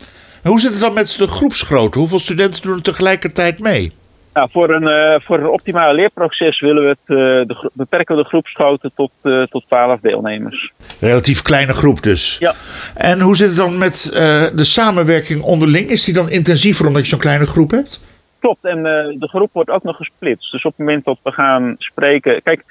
En 0.43 0.49
hoe 0.49 0.59
zit 0.59 0.71
het 0.71 0.79
dan 0.79 0.93
met 0.93 1.15
de 1.17 1.27
groepsgrootte? 1.27 1.99
Hoeveel 1.99 2.19
studenten 2.19 2.61
doen 2.61 2.75
er 2.75 2.81
tegelijkertijd 2.81 3.59
mee? 3.59 3.91
Nou, 4.33 4.49
voor, 4.51 4.69
een, 4.69 4.83
uh, 4.83 5.19
voor 5.25 5.39
een 5.39 5.49
optimale 5.49 5.93
leerproces 5.93 6.59
willen 6.59 6.83
we 6.83 6.89
het, 6.89 6.99
uh, 7.07 7.17
de, 7.17 7.69
beperken 7.73 8.15
we 8.15 8.21
de 8.21 8.27
groepsgrootte 8.27 8.91
tot, 8.95 9.11
uh, 9.23 9.43
tot 9.43 9.63
12 9.67 9.99
deelnemers. 9.99 10.71
Relatief 10.99 11.41
kleine 11.41 11.73
groep 11.73 12.01
dus. 12.01 12.37
Ja. 12.37 12.53
En 12.95 13.19
hoe 13.19 13.35
zit 13.35 13.47
het 13.47 13.57
dan 13.57 13.77
met 13.77 14.09
de 14.55 14.63
samenwerking 14.63 15.41
onderling? 15.41 15.89
Is 15.89 16.03
die 16.03 16.13
dan 16.13 16.29
intensiever 16.29 16.87
omdat 16.87 17.03
je 17.03 17.09
zo'n 17.09 17.19
kleine 17.19 17.45
groep 17.45 17.71
hebt? 17.71 18.07
Klopt, 18.39 18.65
en 18.65 18.83
de 19.19 19.27
groep 19.27 19.49
wordt 19.53 19.69
ook 19.69 19.83
nog 19.83 19.95
gesplitst. 19.95 20.51
Dus 20.51 20.63
op 20.63 20.71
het 20.77 20.85
moment 20.85 21.05
dat 21.05 21.17
we 21.23 21.31
gaan 21.31 21.75
spreken. 21.77 22.41
Kijk, 22.43 22.63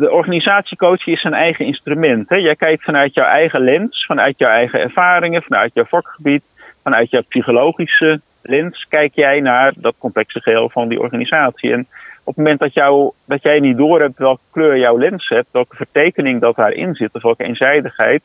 de 0.00 0.10
organisatiecoach 0.10 1.06
is 1.06 1.20
zijn 1.20 1.34
eigen 1.34 1.66
instrument. 1.66 2.28
Hè? 2.28 2.36
Jij 2.36 2.56
kijkt 2.56 2.84
vanuit 2.84 3.14
jouw 3.14 3.26
eigen 3.26 3.60
lens, 3.60 4.06
vanuit 4.06 4.38
jouw 4.38 4.50
eigen 4.50 4.80
ervaringen, 4.80 5.42
vanuit 5.42 5.70
jouw 5.74 5.84
vakgebied, 5.84 6.42
vanuit 6.82 7.10
jouw 7.10 7.22
psychologische 7.28 8.20
lens 8.42 8.86
kijk 8.88 9.14
jij 9.14 9.40
naar 9.40 9.72
dat 9.76 9.94
complexe 9.98 10.40
geheel 10.40 10.70
van 10.70 10.88
die 10.88 11.00
organisatie. 11.00 11.72
En 11.72 11.86
op 12.20 12.36
het 12.36 12.36
moment 12.36 12.60
dat, 12.60 12.74
jou, 12.74 13.12
dat 13.24 13.42
jij 13.42 13.60
niet 13.60 13.76
door 13.76 14.00
hebt 14.00 14.18
welke 14.18 14.42
kleur 14.50 14.78
jouw 14.78 14.98
lens 14.98 15.28
hebt, 15.28 15.48
welke 15.50 15.76
vertekening 15.76 16.40
dat 16.40 16.56
daarin 16.56 16.94
zit, 16.94 17.14
of 17.14 17.22
welke 17.22 17.44
eenzijdigheid, 17.44 18.22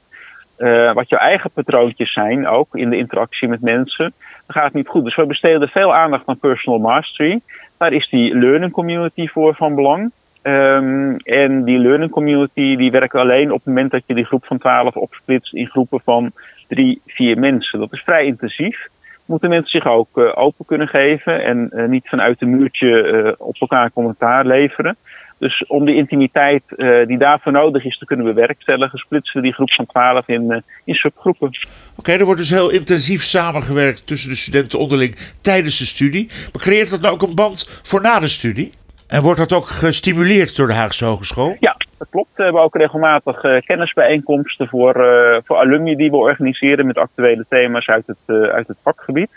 uh, 0.58 0.94
wat 0.94 1.10
jouw 1.10 1.20
eigen 1.20 1.52
patroontjes 1.52 2.14
zijn, 2.14 2.48
ook 2.48 2.76
in 2.76 2.90
de 2.90 2.98
interactie 2.98 3.48
met 3.48 3.62
mensen, 3.62 4.14
dan 4.20 4.56
gaat 4.56 4.64
het 4.64 4.74
niet 4.74 4.88
goed. 4.88 5.04
Dus 5.04 5.16
we 5.16 5.26
besteden 5.26 5.68
veel 5.68 5.96
aandacht 5.96 6.24
aan 6.26 6.38
personal 6.40 6.80
mastery. 6.80 7.40
Daar 7.78 7.94
is 7.94 8.10
die 8.10 8.36
learning 8.36 8.72
community 8.72 9.28
voor 9.28 9.56
van 9.56 9.76
belang. 9.76 10.12
Um, 10.44 11.18
en 11.18 11.64
die 11.64 11.80
learning 11.80 12.12
community 12.12 12.76
die 12.76 12.92
werkt 12.92 13.16
alleen 13.16 13.52
op 13.52 13.58
het 13.58 13.66
moment 13.66 13.92
dat 13.92 14.04
je 14.06 14.14
die 14.14 14.26
groep 14.26 14.46
van 14.46 14.58
12 14.58 14.96
opsplitst 14.96 15.54
in 15.54 15.68
groepen 15.68 16.02
van 16.04 16.32
drie, 16.68 17.02
vier 17.08 17.40
mensen. 17.40 17.80
Dat 17.80 17.94
is 17.94 18.02
vrij 18.02 18.26
intensief 18.26 18.88
moeten 19.26 19.50
mensen 19.50 19.82
zich 19.82 19.92
ook 19.92 20.18
uh, 20.18 20.32
open 20.36 20.66
kunnen 20.66 20.88
geven 20.88 21.44
en 21.44 21.70
uh, 21.74 21.88
niet 21.88 22.08
vanuit 22.08 22.42
een 22.42 22.58
muurtje 22.58 22.88
uh, 22.88 23.32
op 23.38 23.56
elkaar 23.60 23.92
commentaar 23.92 24.46
leveren. 24.46 24.96
Dus 25.38 25.66
om 25.68 25.86
die 25.86 25.96
intimiteit 25.96 26.64
die 27.08 27.18
daarvoor 27.18 27.52
nodig 27.52 27.86
is 27.86 27.98
te 27.98 28.06
kunnen 28.06 28.26
bewerkstelligen, 28.26 29.00
splitsen 29.00 29.36
we 29.36 29.46
die 29.46 29.54
groep 29.54 29.72
van 29.72 29.86
12 29.86 30.28
in, 30.28 30.64
in 30.84 30.94
subgroepen. 30.94 31.48
Oké, 31.48 31.68
okay, 31.96 32.18
er 32.18 32.26
wordt 32.26 32.40
dus 32.40 32.50
heel 32.50 32.70
intensief 32.70 33.22
samengewerkt 33.22 34.08
tussen 34.08 34.30
de 34.30 34.36
studenten 34.36 34.80
onderling 34.80 35.16
tijdens 35.42 35.80
de 35.80 35.86
studie. 35.86 36.28
Maar 36.54 36.62
creëert 36.62 36.90
dat 36.90 37.02
nou 37.02 37.14
ook 37.14 37.22
een 37.22 37.36
band 37.36 37.80
voor 37.84 38.02
na 38.02 38.20
de 38.20 38.28
studie? 38.28 38.74
En 39.08 39.22
wordt 39.22 39.40
dat 39.40 39.54
ook 39.54 39.66
gestimuleerd 39.66 40.56
door 40.56 40.68
de 40.68 40.74
Haagse 40.74 41.06
Hogeschool? 41.06 41.56
Ja, 41.60 41.76
klopt. 42.16 42.36
We 42.36 42.44
hebben 42.44 42.62
ook 42.62 42.76
regelmatig 42.76 43.44
uh, 43.44 43.62
kennisbijeenkomsten 43.62 44.68
voor, 44.68 44.96
uh, 44.98 45.38
voor 45.44 45.58
alumni 45.58 45.96
die 45.96 46.10
we 46.10 46.18
organiseren 46.18 46.86
met 46.86 46.98
actuele 46.98 47.46
thema's 47.50 47.88
uit 47.88 48.08
het, 48.08 48.18
uh, 48.28 48.42
uit 48.42 48.68
het 48.68 48.78
vakgebied. 48.84 49.30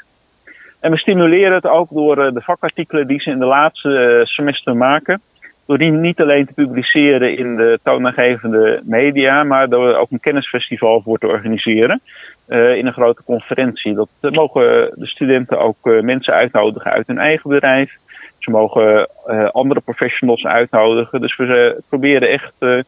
En 0.80 0.90
we 0.90 0.98
stimuleren 0.98 1.54
het 1.54 1.66
ook 1.66 1.90
door 1.90 2.16
de 2.16 2.40
vakartikelen 2.40 3.06
die 3.06 3.20
ze 3.20 3.30
in 3.30 3.38
de 3.38 3.44
laatste 3.44 4.20
semester 4.24 4.76
maken. 4.76 5.20
Door 5.66 5.78
die 5.78 5.90
niet 5.90 6.20
alleen 6.20 6.46
te 6.46 6.52
publiceren 6.52 7.36
in 7.36 7.56
de 7.56 7.78
toonaangevende 7.82 8.80
media, 8.84 9.44
maar 9.44 9.68
door 9.68 9.96
ook 9.96 10.10
een 10.10 10.20
kennisfestival 10.20 11.02
voor 11.02 11.18
te 11.18 11.26
organiseren. 11.26 12.00
in 12.48 12.86
een 12.86 12.92
grote 12.92 13.22
conferentie. 13.24 13.94
Dat 13.94 14.32
mogen 14.32 14.90
de 14.94 15.06
studenten 15.06 15.58
ook 15.58 16.02
mensen 16.02 16.34
uitnodigen 16.34 16.90
uit 16.90 17.06
hun 17.06 17.18
eigen 17.18 17.50
bedrijf 17.50 17.90
ze 18.38 18.50
mogen 18.50 19.08
uh, 19.26 19.48
andere 19.50 19.80
professionals 19.80 20.44
uitnodigen. 20.44 21.20
Dus 21.20 21.36
we 21.36 21.44
uh, 21.44 21.80
proberen 21.88 22.28
echt 22.28 22.52
uh, 22.58 22.82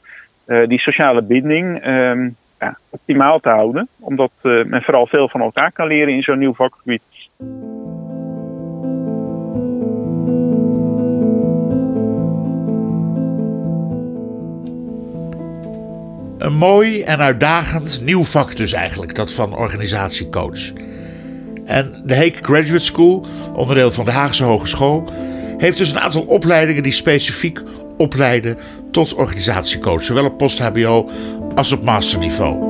die 0.69 0.79
sociale 0.79 1.23
binding 1.23 1.87
um, 1.87 2.37
ja, 2.59 2.79
optimaal 2.91 3.41
te 3.41 3.49
houden. 3.49 3.89
Omdat 4.01 4.31
men 4.43 4.83
vooral 4.83 5.07
veel 5.07 5.29
van 5.29 5.41
elkaar 5.41 5.73
kan 5.73 5.87
leren 5.87 6.15
in 6.15 6.23
zo'n 6.23 6.39
nieuw 6.39 6.55
vakgebied. 6.55 7.03
Een 16.39 16.57
mooi 16.57 17.03
en 17.03 17.19
uitdagend 17.19 18.01
nieuw 18.05 18.23
vak 18.23 18.57
dus 18.57 18.73
eigenlijk, 18.73 19.15
dat 19.15 19.35
van 19.35 19.57
organisatiecoach. 19.57 20.73
En 21.65 22.03
de 22.05 22.15
Heek 22.15 22.37
Graduate 22.37 22.85
School, 22.85 23.27
onderdeel 23.55 23.91
van 23.91 24.05
de 24.05 24.11
Haagse 24.11 24.45
Hogeschool, 24.45 25.05
heeft 25.61 25.79
dus 25.79 25.91
een 25.91 26.01
aantal 26.01 26.23
opleidingen 26.23 26.83
die 26.83 26.93
specifiek 26.93 27.61
opleiden 27.97 28.59
tot 28.91 29.15
organisatiecoach, 29.15 30.03
zowel 30.03 30.25
op 30.25 30.39
post-HBO 30.39 31.11
als 31.55 31.73
op 31.73 31.85
masterniveau. 31.85 32.69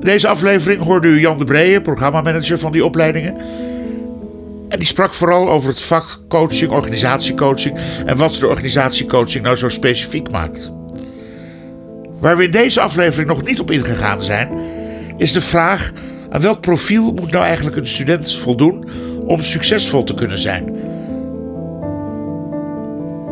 Deze 0.00 0.28
aflevering 0.28 0.82
hoorde 0.82 1.08
u 1.08 1.20
Jan 1.20 1.38
de 1.38 1.44
Breeën, 1.44 1.82
programmamanager 1.82 2.58
van 2.58 2.72
die 2.72 2.84
opleidingen. 2.84 3.36
En 4.68 4.78
die 4.78 4.86
sprak 4.86 5.14
vooral 5.14 5.50
over 5.50 5.68
het 5.68 5.80
vak 5.80 6.20
coaching, 6.28 6.70
organisatiecoaching 6.70 7.78
en 8.06 8.16
wat 8.16 8.32
de 8.32 8.46
organisatiecoaching 8.46 9.44
nou 9.44 9.56
zo 9.56 9.68
specifiek 9.68 10.30
maakt. 10.30 10.72
Waar 12.20 12.36
we 12.36 12.44
in 12.44 12.50
deze 12.50 12.80
aflevering 12.80 13.28
nog 13.28 13.44
niet 13.44 13.60
op 13.60 13.70
ingegaan 13.70 14.22
zijn, 14.22 14.48
is 15.16 15.32
de 15.32 15.40
vraag 15.40 15.92
aan 16.30 16.40
welk 16.40 16.60
profiel 16.60 17.12
moet 17.12 17.30
nou 17.30 17.44
eigenlijk 17.44 17.76
een 17.76 17.86
student 17.86 18.34
voldoen 18.34 18.88
om 19.28 19.40
succesvol 19.40 20.04
te 20.04 20.14
kunnen 20.14 20.38
zijn? 20.38 20.76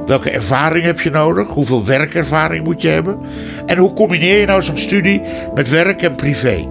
Welke 0.06 0.30
ervaring 0.30 0.84
heb 0.84 1.00
je 1.00 1.10
nodig? 1.10 1.48
Hoeveel 1.48 1.84
werkervaring 1.84 2.64
moet 2.64 2.82
je 2.82 2.88
hebben? 2.88 3.18
En 3.66 3.78
hoe 3.78 3.92
combineer 3.92 4.40
je 4.40 4.46
nou 4.46 4.62
zo'n 4.62 4.76
studie 4.76 5.22
met 5.54 5.68
werk 5.68 6.02
en 6.02 6.14
privé? 6.14 6.68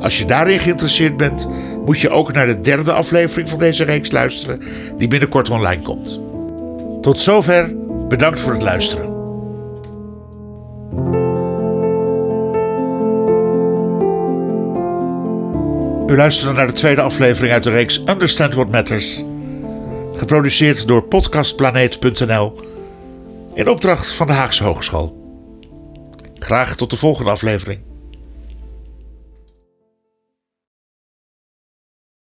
Als 0.00 0.18
je 0.18 0.24
daarin 0.24 0.60
geïnteresseerd 0.60 1.16
bent, 1.16 1.48
moet 1.84 2.00
je 2.00 2.10
ook 2.10 2.32
naar 2.32 2.46
de 2.46 2.60
derde 2.60 2.92
aflevering 2.92 3.48
van 3.48 3.58
deze 3.58 3.84
reeks 3.84 4.10
luisteren, 4.10 4.62
die 4.98 5.08
binnenkort 5.08 5.50
online 5.50 5.82
komt. 5.82 6.20
Tot 7.00 7.20
zover, 7.20 7.74
bedankt 8.08 8.40
voor 8.40 8.52
het 8.52 8.62
luisteren. 8.62 9.15
U 16.06 16.16
luisterde 16.16 16.54
naar 16.54 16.66
de 16.66 16.72
tweede 16.72 17.00
aflevering 17.00 17.52
uit 17.52 17.62
de 17.62 17.70
reeks 17.70 18.02
Understand 18.04 18.54
What 18.54 18.70
Matters. 18.70 19.24
Geproduceerd 20.16 20.86
door 20.86 21.02
podcastplaneet.nl 21.04 22.60
in 23.54 23.68
opdracht 23.68 24.12
van 24.12 24.26
de 24.26 24.32
Haagse 24.32 24.64
Hogeschool. 24.64 25.16
Graag 26.34 26.76
tot 26.76 26.90
de 26.90 26.96
volgende 26.96 27.30
aflevering. 27.30 27.80